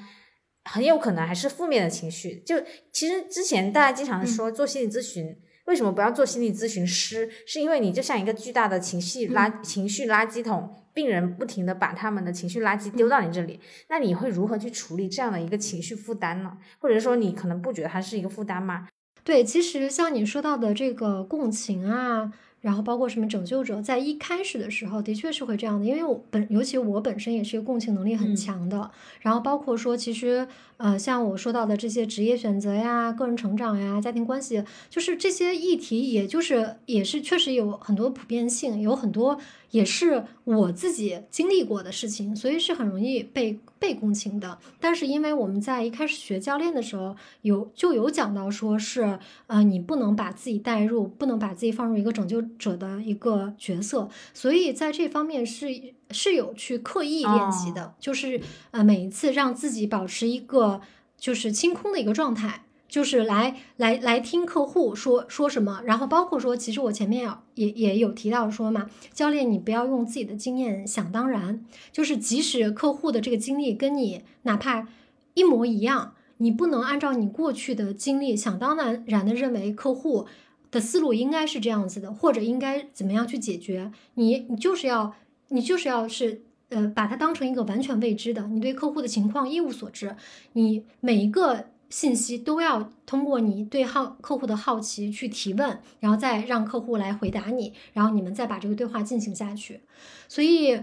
[0.68, 2.42] 很有可能还是负面的情绪。
[2.44, 2.56] 就
[2.92, 7.30] 其实之前大家经常说做心理咨询，为什么不要做心理咨询师？
[7.46, 16.58] 是因为你就像一个巨大的情绪垃情绪垃圾桶，病人不停的把他们的情绪垃圾丢到你这里，那你会如何去处理这样的一个情绪负担呢？
[16.78, 18.88] 或者说你可能不觉得它是一个负担吗？
[19.24, 22.32] 对，其实像你说到的这个共情啊。
[22.60, 28.90] 然后包括什么拯救者，在一开始的时候的确是会这样的，因为我本尤其我本身也是一个共情能力很强的，
[29.20, 39.38] 然后包括说其实呃像我说到的这些职业选择呀、个人成长呀、家庭关系，就是这些议题，也就是也是确实有很多普遍性，有很多
[39.70, 44.58] 也是我自己经历过的事情，所以是很容易被被共情的。
[44.80, 52.38] 但是因为我们在一开始学教练的时候，有就有讲到说是呃你不能把自己带入，不能把自己放入一个拯救。
[52.58, 55.66] 者的一个角色，所以在这方面是
[56.10, 60.80] 是有去刻意练习的，就是呃每一次让自己保持一个
[61.18, 74.88] 就是清空的一个状态，就是来来来听客户说说什么，然后包括说，其实我前面也也有提到说嘛，教练你不要用自己的经验想当然，就是即使客户的这个经历跟你哪怕
[75.34, 80.26] 一模一样，你不能按照你过去的经历想当然然的认为客户。
[80.70, 83.90] 的思路应该是这样子的，或者应该怎么样去解决？
[84.16, 85.14] 你你就是要
[85.48, 90.14] 你就是要是呃把它当成一个完全未知的，你对客户的情况一无所知，
[90.52, 99.80] 你每一个信息都要通过你对好客户的好奇去提问，然后再让客户来回答你，然后你们再把这个对话进行下去。
[100.28, 100.82] 所以，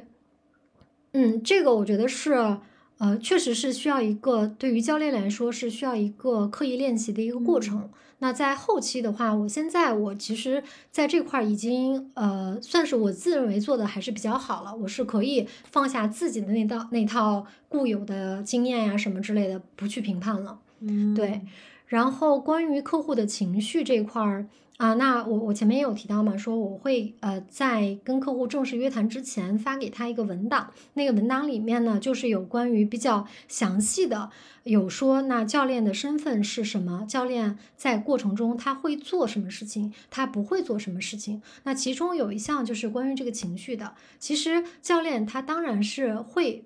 [1.14, 2.58] 嗯，这个我觉得是
[2.98, 7.90] 呃确实是需要一个对于教练来说是需要一个刻意练习的一个过程。
[8.20, 14.74] 那在后期的话，我现在我其实在这块已经呃，算是我自认为做的还是比较好了。
[14.74, 20.60] 我是可以放下自己的那套那套固有的经验呀什么之类的，不去评判了。
[20.80, 21.42] 嗯，对。
[21.88, 24.48] 然后关于客户的情绪这块儿。
[24.78, 34.30] 啊，那我我前面也有提到嘛，说我会呃在跟客户正式约谈之前发给他一个文档，那个文档里面呢就是有关于比较详细的，
[34.64, 41.42] 有说那教练的身份是什么，教练在过程中他会做什么事情，他不会做什么事情。
[41.64, 46.66] 那其中有一项就是关于这个情绪的，其实教练他当然是会，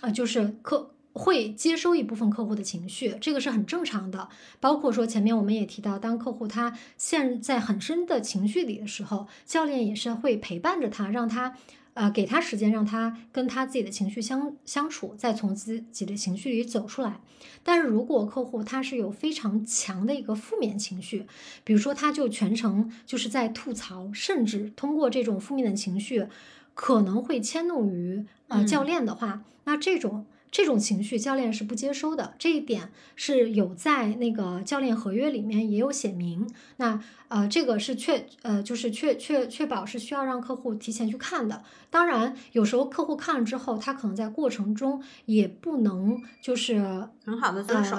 [0.00, 0.92] 呃，就是客。
[1.12, 4.28] 会接收一部分客户的情绪，这个是很正常的。
[4.60, 11.56] 包括说前面我们也提到，当客户他陷在很深的情绪里的时候，教练也是会陪伴着他，让他
[11.94, 17.20] 呃给他时间，让他跟他自己的情绪相相处，再从自己的情绪里走出来。
[17.64, 21.26] 但是如果客户他是有非常强的一个负面情绪，
[21.64, 26.28] 比如说他就全程就是在吐槽，甚至通过这种负面的情绪
[26.74, 30.24] 可能会迁怒于呃教练的话，那这种。
[30.50, 36.48] 这种情绪教练是不接收的，这一点是有在那个教练合约里面也有写明。
[36.78, 41.62] 那呃，这个是确呃，就是确确确保是需要让客户提前去看的。
[41.88, 47.96] 当然，有时候客户看了之后，他可能在过程中也不能就是很好的遵守，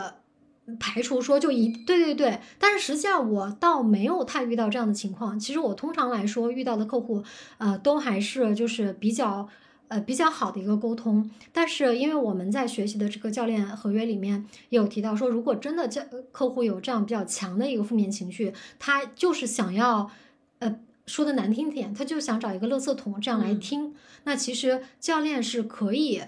[0.77, 2.41] 排除说就一对对对。
[2.59, 5.39] 但是实际上我倒没有太遇到这样的情况。
[5.39, 7.23] 其实我通常来说遇到的客户，
[7.59, 9.47] 呃，都还是就是比较。
[9.91, 16.01] 呃，比较好的一个沟通，但是因为我们在学习的这个教练合约里面有提到说，如果真的教
[16.31, 20.09] 客户有这样比较强的一个负面情绪，他就是想要，
[20.59, 23.93] 呃，说的难听点，他就想找一个垃圾桶这样来听。
[24.23, 26.21] 那其实教练是可以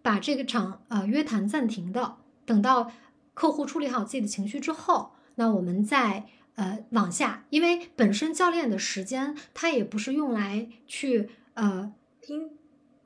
[0.00, 2.90] 把这个场呃约谈暂停的，等到
[3.34, 12.52] 客户处理好自己的情绪之后，那我们再呃往下，因为本身教练的时间他也不是用来去呃听。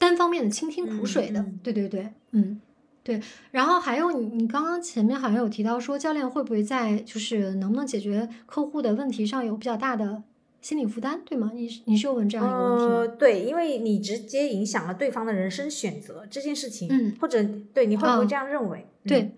[0.04, 2.60] 单方面的倾听苦水的，对对对，嗯，
[3.02, 3.18] 对。
[3.50, 10.22] 然后还有你，你刚刚前面好像有提到说，教练会不会在就是能不能解决客户的问题上有比较大的
[10.60, 11.52] 心理负担，对吗？
[11.54, 13.16] 你你是有问这样一个问题吗？
[13.18, 18.86] 对，因为你直接影响了对方的人生选择这件事情，嗯，或者对你会不会这样认为？
[19.06, 19.32] 对。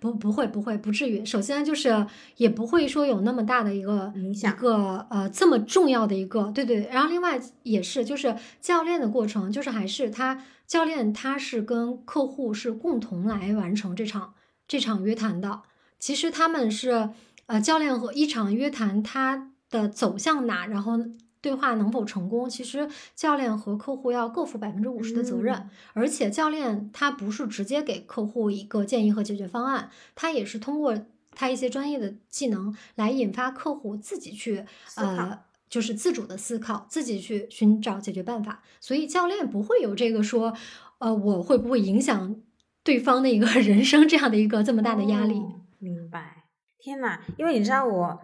[0.00, 1.24] 不，不会，不会，不至于。
[1.24, 6.88] 首先就是，也不会说有那么大的一个影响，一个呃这么重要的一个，对对。
[6.90, 14.34] 然后另外也是，就是教练的过程，就是还是他教练他是跟客户是共同来完成这场
[14.66, 15.62] 这场约谈的。
[15.98, 17.10] 其实他们是
[17.46, 20.98] 呃教练和一场约谈，他的走向哪，然后。
[21.40, 22.48] 对话能否成功？
[22.48, 34.64] 其实教练和客户要各负百分之五十的责任，而且教练他不是直接给客户一个建议和解决方案，他也是通过他一些专业的技能来引发客户自己去
[34.96, 38.62] 呃，就是自主的思考，自己去寻找解决办法。
[38.80, 40.52] 所以教练不会有这个说，
[40.98, 42.36] 呃，我会不会影响
[42.84, 45.40] 对方的一个 人生这样的一个这么大的压力？
[45.78, 46.44] 明白？
[46.78, 48.20] 天呐，因为你知道我。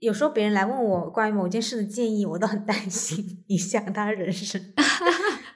[0.00, 4.60] 有时候别人来问我关于某件事的建议，我都很担心 影响他人生。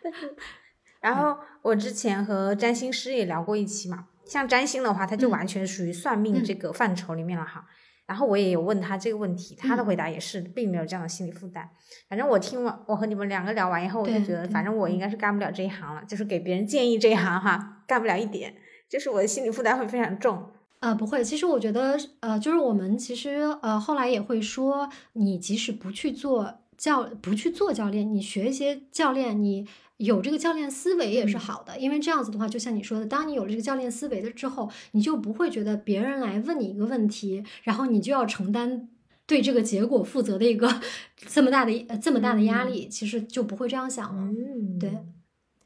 [1.01, 7.67] 然后我之前和占星师也聊过一期嘛，像占星的话，他就完全属于算命这个范畴里面了哈。
[8.07, 11.67] 然后我也有问他这个问题，他的嗯回答也是并没有这样的心理负担。
[12.07, 18.55] 反正我听完，我和你们两个聊完以后，我就觉得，反正我应该是干不了这一行了，就是给别人建议这一行哈，干不了一点，
[18.91, 20.51] 就是我的心理负担会非常重。
[20.85, 29.67] 呃，不会，其实我觉得，呃，就是我们其实呃后来也会说，你即使不去做教，不去做教练，你学一些教练，你
[29.97, 31.41] 有这个教练思维也是嗯。
[31.41, 38.91] 好的，因为这样子的话，就像你说的，当你有了这个教练思维了之后，你就不会觉得别人来问你一个问题，然后你就要承担
[39.27, 40.83] 对这个结果负责的一个
[41.17, 42.73] 这么大的呃这么大的压嗯。
[42.75, 44.23] 力，其实就不会这样想了。
[44.25, 44.79] 嗯。
[44.79, 44.99] 对。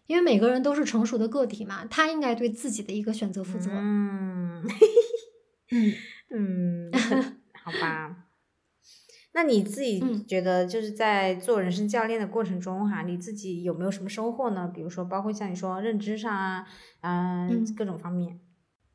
[0.06, 3.70] 因为每个人都是成熟的个体嘛，他应该对自己的一个选择负责。
[3.72, 4.64] 嗯
[5.70, 5.92] 嗯
[6.30, 6.90] 嗯，
[7.62, 8.24] 好吧。
[9.32, 14.66] 那你自己嗯觉得，就是在做人生教练的过程中哈，你自己有没有什么收获呢？
[14.74, 16.66] 比如说，包括像你说认知上啊，
[17.02, 18.40] 嗯、嗯各种方面。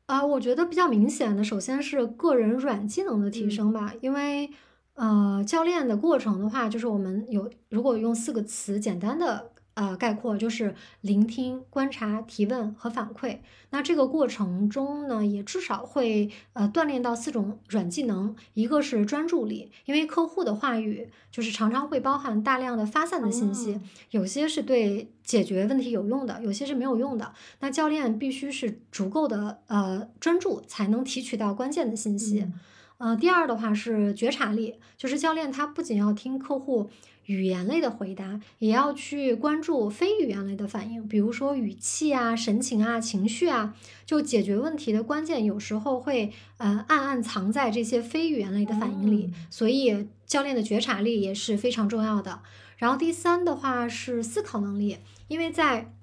[0.06, 4.50] 啊、我觉得比较明显的，首先是个人软技能的提升吧，因为
[4.94, 13.38] 呃，教练的过程的话，就是我们有如果用四个词简单的呃概括，就是聆听、观察、提问和反馈。
[13.70, 27.32] 那这个过程中呢，也至少会呃锻炼到四种软技能，一个是专注力，因为客户的话语就是常常会包含大量的发散的信息，哦有些是对解决问题有用的，有些是没有用的。
[27.60, 32.40] 那教练必须是足够的呃专注，才能提取到关键的信息。
[32.42, 32.60] 嗯
[32.96, 36.88] 呃，第二的话是觉察力，就是教练他不仅要听客户
[37.26, 52.40] 语言类的回答，也要去关注非语言类的反应，比如说语气啊、神情啊、情绪啊，就解决问题的关键有时候会呃暗暗藏在这些非语言类的反应里，哦所以教练的觉察力也是非常重要的。
[52.76, 54.98] 然后第三的话是思考能力，
[55.28, 55.94] 因为在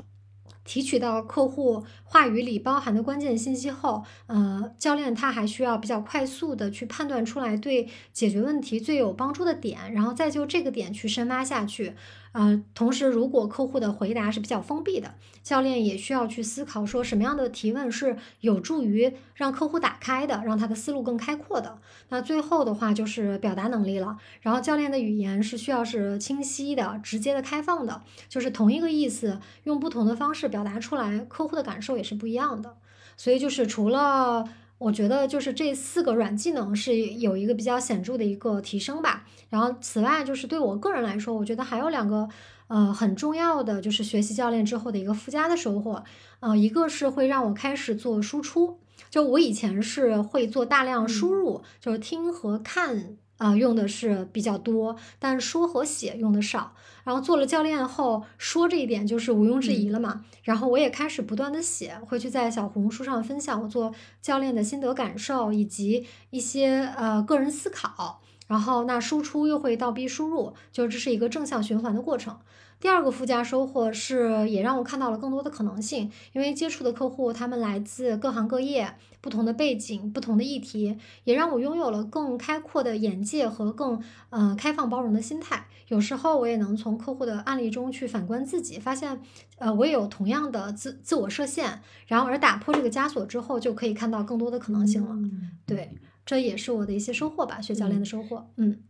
[0.64, 11.93] 提取到客户话语里包含的关键信息后，呃，教练他还需要比较快速的去判断出来对解决问题最有帮助的点，然后再就这个点去深挖下去。
[12.34, 21.79] 呃，同时，如果客户的回答是比较封闭的，教练也需要去思考说什么样的提问是有助于让客户打开的，让他的思路更开阔的。
[22.07, 32.77] 那最后的话就是表达能力了，然后教练的语言是需要是清晰的、直接的、开放的，就是同一个意思，用不同的方式表达出来，客户的感受也是不一样的。
[33.17, 34.47] 所以就是除了
[34.82, 39.23] 我觉得就是这四个软技能是有一个比较显著的一个提升吧。
[39.47, 42.27] 然后此外就是对我个人来说，我觉得还有两个
[42.65, 46.03] 呃很重要的，就是学习教练之后的一个附加的收获。
[46.39, 48.79] 呃，一个是会让我开始做输出，
[49.11, 53.17] 就我以前是会做大量输入，就是听和看。
[53.41, 56.73] 啊、用的是比较多，但说和写用的少。
[57.03, 60.23] 然后做了教练后，说这一点就是毋庸置疑了嘛。
[60.43, 68.21] 然后我也开始不断的写，会去在小红书上分享我做教练的心得感受，以及一些呃个人思考。
[68.45, 72.37] 然后那输出又会倒逼输入，就这是一个正向循环的过程。
[72.82, 84.01] 第二个附加收获是，也让我看到了更多的可能性，因为接触的客户他们来自各行各业、不同的背景、不同的议题，也让我拥有了更开阔的眼界和更
[84.32, 85.67] 呃开放包容的心态。
[85.89, 89.21] 有时候我也能从客户的案例中去反观自己，发现
[89.59, 95.11] 呃我也有同样的自自我设限，然后而打破这个枷锁之后，就可以看到更多的可能性了。
[95.11, 98.49] 嗯对，这也是我的一些收获吧，学教练的收获。
[98.57, 98.82] 嗯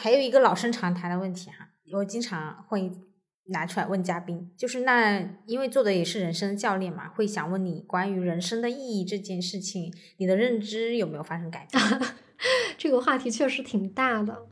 [0.00, 2.90] 还有一个老生常谈的问题哈，我经常会
[3.46, 11.82] 拿出来问嘉宾，就是那因为做的也是人生教练嘛，会想问你关于人生的意义这件事情，你的认知有没有发生改变？
[12.78, 14.46] 这个话题确实挺大的。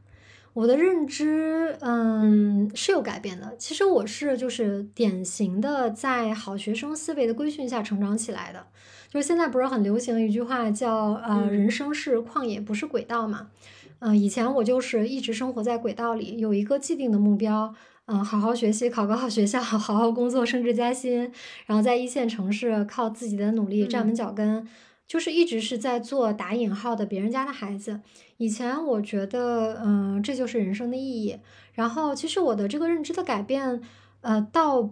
[0.53, 3.57] 我的认知，嗯，是有改变的。
[3.57, 8.67] 其实我是就是典型的在好学生思维的规训下成长起来的。
[9.09, 13.51] 就是现在不是很流行一句话叫“呃，嗯人生是旷野，不是轨道”嘛。
[13.53, 13.80] 嗯、
[14.17, 17.75] 以前我就是一直生活在轨道里，有一个既定的目标，
[18.07, 21.31] 嗯、好好学习，考个好学校， 好好工作，升职加薪，
[21.67, 24.67] 然后在一线城市靠自己的努力站稳嗯脚跟。
[25.07, 28.01] 就是一直是在做打引号的别人家的孩子。
[28.37, 31.37] 以前我觉得，嗯、这就是人生的意义。
[31.73, 33.81] 然后，其实我的这个认知的改变，
[34.21, 34.89] 呃，倒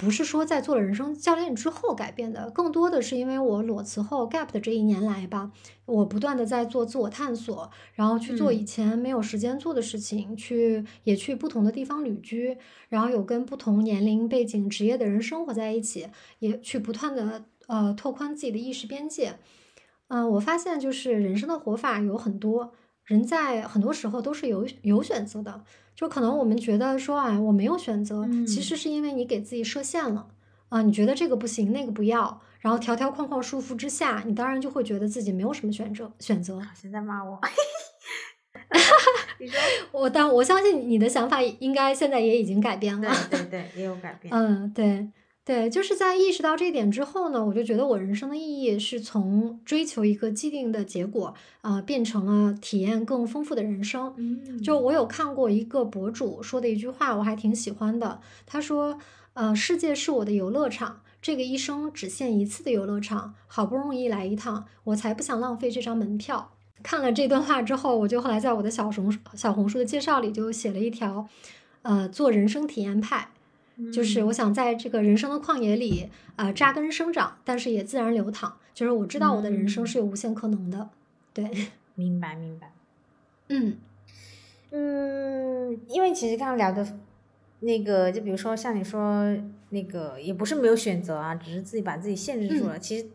[0.00, 5.52] 不是说在做了人生教练之后改变的，更多的是因为我裸辞后 gap 的这一年来吧，
[5.84, 12.56] 我不断的在做自我探索，然后去做嗯以前没有时间做的事情，去也去不同的地方旅居，
[12.88, 19.34] 然后有跟不同年龄、背景、职业的人生活在一起，也去不断的呃拓宽自己的意识边界。
[20.08, 22.72] 嗯、我发现就是人生的活法有很多，
[23.10, 25.64] 人在很多时候都是有有选择的。
[25.96, 30.28] 就可能我们觉得说，哎，我没有选择，其嗯实是因为你给自己设限了。
[30.68, 36.62] 啊，你觉得这个不行，那个不要，然后条条框框束缚之下，你当然就会觉得自己没有什么选择选择。
[36.74, 37.38] 现在骂我
[39.40, 39.58] 你说，
[39.92, 43.12] 我当我相信你的想法应该现在也已经改变了。
[43.28, 44.32] 对对对，也有改变。
[44.32, 45.08] 嗯，对
[45.44, 54.14] 对，就是在意识到这一点之后呢，我就觉得我人生的意义是从追求一个既定的结果啊，变成了体验更丰富的人生。
[54.16, 58.20] 嗯，就我有看过一个博主说的一句话，我还挺喜欢的。
[58.46, 58.98] 他说。
[59.32, 66.50] 呃，世界是我的游乐场，这个一生只限一次的游乐场，好不容易来一趟，我才不想浪费这张门票。
[66.82, 71.28] 看了这段话之后，我就后来在我的小红小红书的介绍里就写了一条，
[71.82, 73.30] 呃，做人生体验派，
[73.92, 78.56] 就是我想在这个人生的旷野里，呃，扎根生长，但是也自然流淌。
[78.74, 80.90] 就是我知道我的人生是有无限可能的。
[81.32, 81.48] 对，
[81.94, 82.72] 明白明白。
[83.48, 83.76] 嗯
[84.70, 86.98] 嗯，因为其实刚刚聊的。
[87.62, 89.36] 那个，就比如说像你说
[89.68, 92.78] 那个，也不是没有选择啊，只是自己把自己限制住了。
[92.78, 93.06] 其实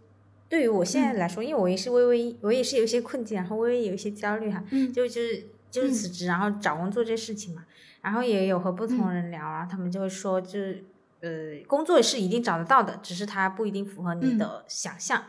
[0.48, 4.64] 对于我现在来说，因为我也是微微，我也是有一些困境，然后微微有一些焦虑哈，
[4.94, 7.66] 就就是就是辞职，然后找工作这事情嘛，
[8.06, 10.86] 然后也有和不同人聊啊，他们就会说，就是
[11.20, 11.30] 呃，
[11.68, 15.24] 工作是一定找得到的，只是它不一定符合你的想象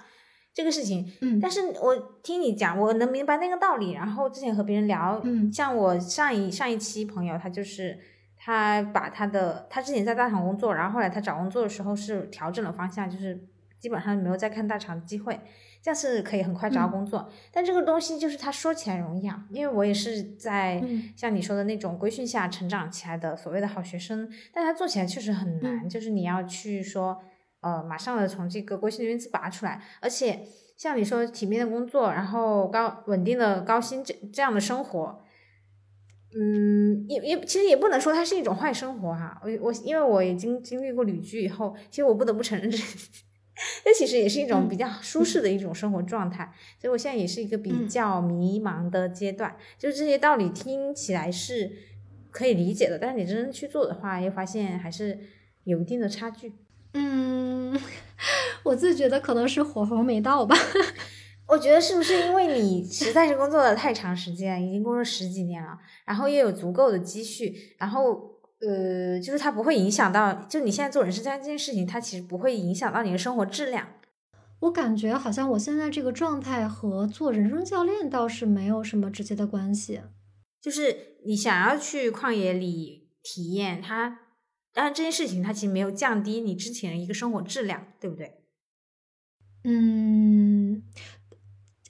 [0.55, 1.11] 这个事情。
[1.23, 3.93] 嗯，但是我听你讲，我能明白那个道理。
[3.93, 7.99] 然后之前和别人聊，嗯，像我上一上一期朋友，他就是。
[8.39, 13.41] 他把他的他之前在大厂工作，然后后来他找工作的时候是调整了方向，就是
[13.81, 15.41] 基本上没有再看大厂的机会，
[15.87, 17.31] 这样是可以很快找到工作。
[17.53, 20.83] 但这个东西就是他说起来容易啊，因为我也是在
[21.15, 27.17] 像你说的那种规训下成长起来的所谓的好学生，但他做起来确实很难，就是你要去说
[27.61, 35.23] 呃马上的从这个规训里面自拔出来，而且像你说体面的工作，然后高稳定的高薪这这样的生活。
[36.39, 39.41] 嗯，也也其实也不能说它是一种坏生活哈。
[39.43, 42.77] 我我因为我已经经历过旅居以后，其实我不得不承认这，
[43.85, 46.53] 这其实也是一种比较舒适的一种生活状态。
[46.81, 49.57] 所以我现在也是一个比较迷茫的阶段。
[49.79, 51.73] 就是这些道理听起来是
[52.31, 55.19] 可以理解的，但是你真正去做的话，又发现还是
[55.65, 56.53] 有一定的差距。
[56.95, 57.79] 嗯，
[58.65, 60.57] 我自己觉得可能是火候没到吧。
[61.49, 73.89] 我觉得是不是因为你实在是工作了太长时间，已经工作十几年了，然后又有足够的积蓄，然后呃，就是它不会影响到，就你现在做人生教练这件事情，它其实不会影响到你的生活质量。
[74.61, 80.01] 我感觉好像我现在这个状态和做人生教练倒是没有什么直接的关系。
[80.61, 84.21] 就是你想要去旷野里体验它，
[84.73, 88.41] 但是这件事情它其实没有降低你之前的一个生活质量，对不对？
[89.65, 90.83] 嗯。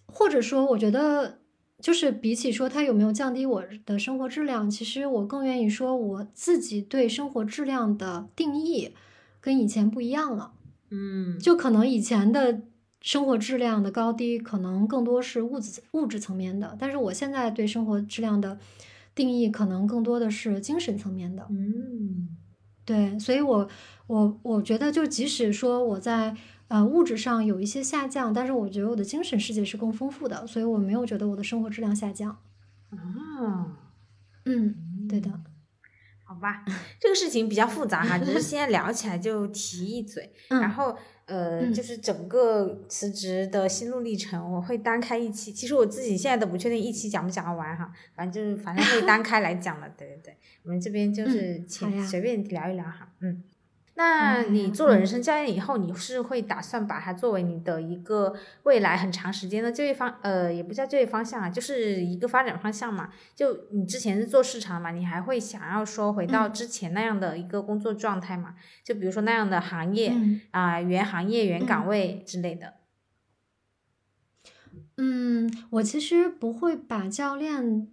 [0.06, 1.42] 或者说，我觉得
[1.82, 8.94] 就是比起说它有没有降低我的生活质量，其实我更愿意说我自己对生活质量的定义
[9.40, 10.52] 跟以前不一样了。
[10.90, 12.62] 嗯，就可能以前的
[13.02, 18.58] 生活质量的高低，可能更多是物质物质层面的，但是我现在对生活质量的
[19.14, 21.46] 定义，可能更多的是精神层面的。
[21.50, 22.36] 嗯，
[22.84, 23.68] 对，所以我
[24.06, 26.34] 我我觉得，就即使说我在。
[26.68, 32.38] 呃，物质上有一些下降，但是我觉得我的精神世界是更丰富的，所以我没有觉得我的生活质量下降。
[32.90, 33.76] 啊，
[34.44, 35.30] 嗯，对的。
[36.24, 36.64] 好吧，
[37.00, 40.32] 这个事情比较复杂哈， 只是现在聊起来就提一嘴。
[40.48, 40.96] 然后
[41.26, 45.52] 呃，就是整个辞职的心路历程，我会单开一期。
[45.52, 49.88] 其实我自己现在都不确定一期讲不讲得完哈，反正就是反正会单开来讲了。
[49.96, 53.44] 对对对，我们这边就是请随便聊一聊哈，嗯。
[53.98, 58.34] 那你做了人生教练以后，你是会打算把它作为你的一个
[58.64, 63.08] 未来很长时间的就业方，呃，也不叫就业方向啊，就是一个发展方向嘛。
[63.34, 68.56] 就你之前是做市场嘛，你还会想要说回到之前那样的一个工作状态嘛？
[68.84, 70.12] 就比如说那样的行业
[70.50, 72.74] 啊，原行业、原岗位之类的。
[74.98, 77.88] 嗯，我其实不会把教练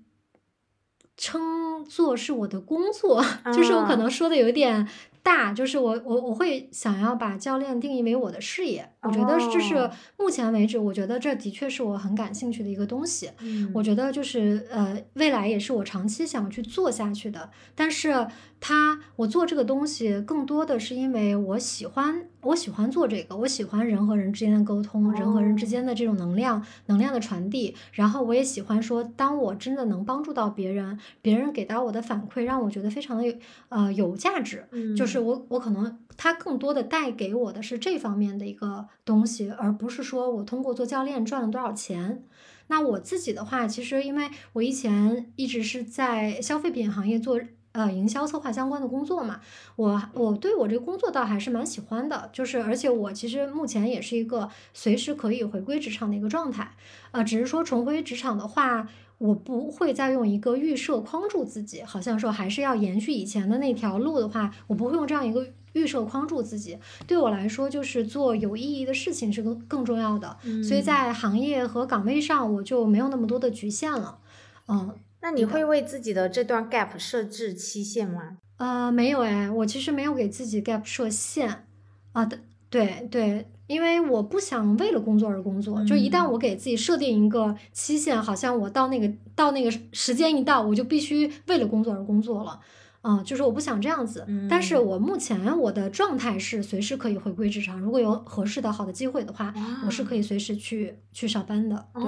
[1.15, 3.23] 称作是我的工作，
[3.55, 4.85] 就是我可能说的有点。
[5.23, 13.31] 大就是我我我会想要把教练定义为我的事业，我觉得这是目前为止，我觉得这的确是我很感兴趣的一个东西。
[13.73, 17.49] 我觉得就是呃，未来也是我长期想去做下去的。
[17.73, 18.27] 但是
[18.59, 27.73] 它我做这个东西更多的是因为我喜欢，我喜欢做这个，我喜欢人和人之间的沟通，人和人之间的这种能量能量的传递。
[27.93, 33.33] 然后我也喜欢说，当我真的能帮助到别人，别人给到我的反馈让我觉得非常的有
[33.69, 34.67] 呃有价值，
[34.97, 35.12] 就是。
[35.13, 42.23] 是我，我可能他更多的带给我的是这方面的一个东西，而不是说我通过做教练赚了多少钱。
[42.67, 47.39] 那我自己的话，其实因为我以前一直是在消费品行业做
[47.73, 49.41] 呃营销策划相关的工作嘛，
[49.75, 56.71] 我我对我这个工作倒还是蛮喜欢的，就是而且我其实目前也是一个随时可以回归职场的一个状态，
[57.11, 66.77] 呃，只是说重回职场的话，我不会再用一个预设框住自己，好像说还是要延续以前的那条路的话，我不会用这样一个预设框住自己。
[67.07, 74.19] 对我来说，就是做有意义的事情是更更重要的，所以在行业和岗位上，我就没有那么多的局限了。
[74.67, 74.93] 嗯，
[75.23, 78.37] 那你会为自己的这段 gap 设置期限吗？
[78.57, 81.65] 呃，没有哎，我其实没有给自己 gap 设限
[82.11, 82.37] 啊的，
[82.69, 92.59] 对对，因为我不想为了工作而工作，就一旦我给自己设定一个期限，好像我到那个到那个时间一到，我就必须为了工作而工作了，
[93.03, 94.27] 嗯，就是我不想这样子。
[94.49, 99.53] 但是我目前我的状态是随时可以回归职场，如果有合适的好的机会的话，
[99.85, 101.87] 我是可以随时去去上班的。
[101.93, 102.03] 对。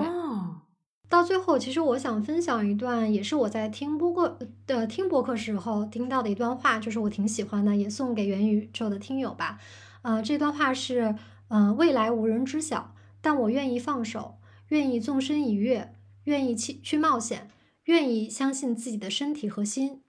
[1.08, 9.60] 到最后，其实我想分享一段，也是我在听播客的听播客时候听到的一段话，就是我挺喜欢的，也送给元宇宙的听友吧。
[10.01, 11.16] 呃，这段话是，
[11.47, 14.39] 嗯，未来无人知晓，但我愿意放手，
[14.70, 15.93] 愿意纵身一跃，
[16.26, 17.49] 愿意去去冒险，
[17.86, 20.01] 愿意相信自己的身体和心，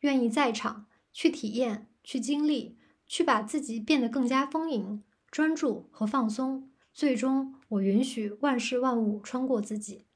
[0.00, 6.70] 愿意在场去体验、去经历、去把自己变得更加丰盈、专注和放松。
[6.92, 10.06] 最终，我允许万事万物穿过自己。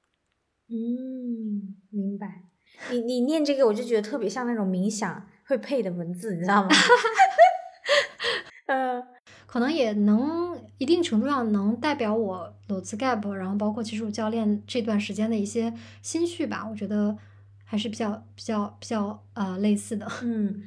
[0.70, 2.42] 嗯，明白。
[2.90, 6.68] 你你念这个，我就觉得特别像那种冥想会配的文字，你知道吗？
[8.66, 9.02] 呃，
[9.46, 16.68] 可能也能一定程度上能代表我裸辞 gap，然后包括技术教练这段时间的一些心绪吧。
[16.70, 17.16] 我觉得
[17.64, 20.06] 还是比较比较比较呃类似的。
[20.22, 20.62] 嗯，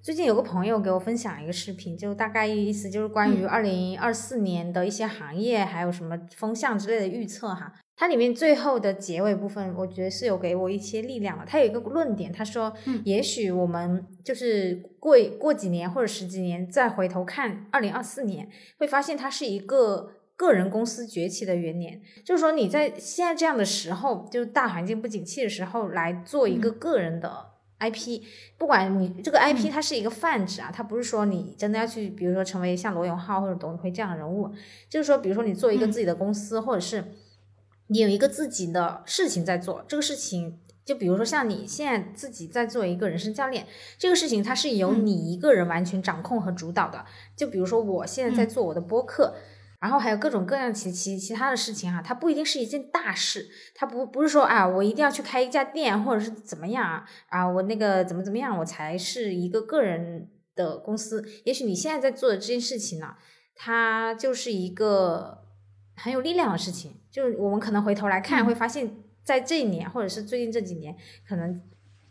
[0.00, 7.74] 最近有个朋友给我分享一个视频，就大概意思就是关于二零二四年的一些行业还有什么风向之类的预测哈。
[7.96, 11.44] 它里面最后的结尾部分，我觉得是有给我一些力量的。
[11.46, 12.74] 它有一个论点，他说，
[13.04, 22.02] 也许我们就是过过几年或者十几年再回头看二零二四年，会发现它是一个个人公司崛起的元年。
[22.24, 28.22] 就是说你在现在这样的时候，就是大环境不景气的时候，来做一个个人的 IP，
[28.58, 34.50] 不管你这个 IP 它是一个泛指啊，它不是说你真的要去，比如说成为像罗永浩或者董宇辉这样的人物，
[34.90, 37.04] 就是说，比如说你做一个自己的公司，或者是。
[37.88, 43.66] 你有一个自己的事情在做，这个事情就比如说像你现在自己在做一个人生教练，
[43.98, 47.04] 这个事情它是由你一个人完全掌控和主导的。
[47.36, 49.34] 就比如说我现在在做我的播客，
[49.80, 61.22] 然后还有各种各样其其其他的事情啊，它不一定是一件大事，它不不是说啊我一定要去开一家店或者是怎么样啊啊我那个怎么怎么样我才是一个个人的公司。
[61.44, 63.16] 也许你现在在做的这件事情呢，
[63.54, 65.44] 它就是一个。
[65.96, 68.92] 很有力量的事情，就是我们可能回头来看，会发现，
[69.22, 71.62] 在这一年或者是最近这几年，可能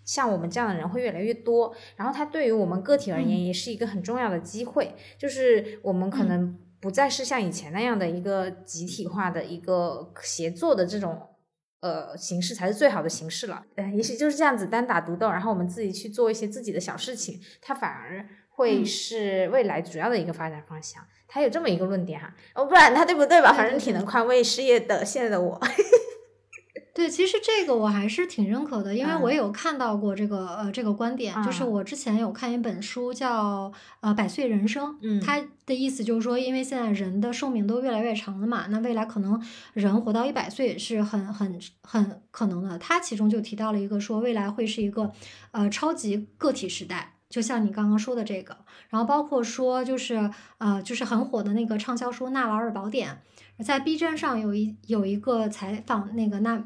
[0.05, 1.75] 像我们这样的人会越来越多。
[1.97, 11.21] 然后，它对于我们个体而言，也是一个很重要的机会，就是我们可能不再是像以前那样的一个集体化的一个协作的这种
[11.81, 13.65] 呃形式才是最好的形式了。
[13.75, 21.03] 呃，也许就是这样子单打独斗，然后我们自己去做一些自己的小事情，它反而会是未来主要的一个发展方向。
[21.33, 23.51] 他有这么一个论点哈，哦，不然他对不对吧？
[23.51, 25.59] 反正挺能宽慰失业的现在的我。
[26.93, 42.77] 对，其实这个我还是挺认可的，因为我也有看到过这个呃这个观点，就是我之前有看一本书叫呃《百岁人生》，嗯，它的意思就是说，因为现在人的寿命都越来越长了嘛，那未来可能人活到一百岁是很很很可能的。
[42.77, 45.11] 他其中就提到了一个说，未来会是一个
[45.49, 47.12] 呃超级个体时代。
[47.33, 48.55] 就像你刚刚说的这个，
[48.89, 50.29] 然后包括说就是
[50.59, 53.21] 呃，就是很火的那个畅销书《纳瓦尔宝典》，
[53.63, 56.63] 在 B 站上有一有一个采访那个纳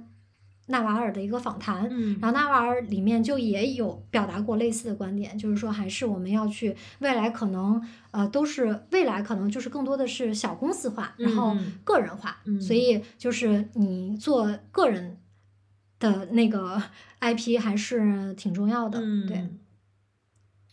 [0.65, 11.55] 纳瓦尔的一个访谈，嗯，然后纳瓦尔里面就也有表达过类似的观点，就是说还是我们要去未来可能呃都是未来可能就是更多的是小公司化，然后
[11.85, 15.17] 个人化，所以就是你做个人
[15.97, 16.83] 的那个
[17.21, 19.47] IP 还是挺重要的，对。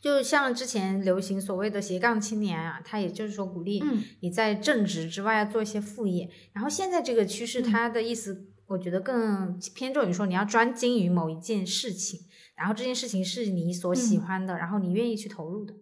[0.05, 3.83] 就像之前流行所谓的斜杠青年啊，他也就是说鼓励
[4.21, 6.29] 你在正职之外要做一些副业。
[6.53, 12.21] 然后现在这个趋势，它的意思我觉得更偏重于说你要专精于某一件事情，
[12.55, 15.73] 然后这件事情是你所喜欢的，然后你愿意去投入的。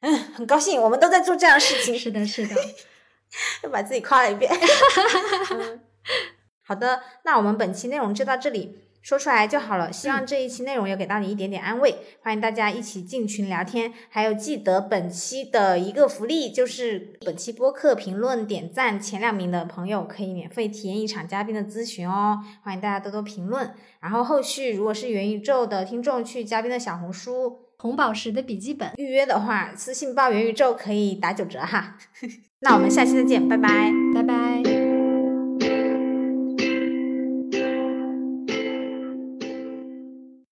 [0.00, 1.98] 嗯，很高兴我们都在做这样的事情。
[1.98, 2.54] 是的，是的，
[3.62, 4.50] 又把自己夸了一遍。
[6.64, 8.85] 好的，那我们本期内容就到这里。
[9.06, 11.94] 说出来就好了，希望这一期内容有给到你一点点安慰。
[12.22, 22.40] 欢迎大家一起进群聊天，还有记得本期的一个福利，就是本期播客评论点赞前两名的朋友可以免费体验一场嘉宾的咨询哦。
[22.64, 27.60] 欢迎大家多多评论，然后后续如果是元宇宙的听众，去嘉宾的小红书。
[27.78, 28.90] 红宝石的笔记本。
[28.96, 31.96] 预约的话，私信报元宇宙可以打九折哈。
[32.58, 34.05] 那我们下期再见，拜拜。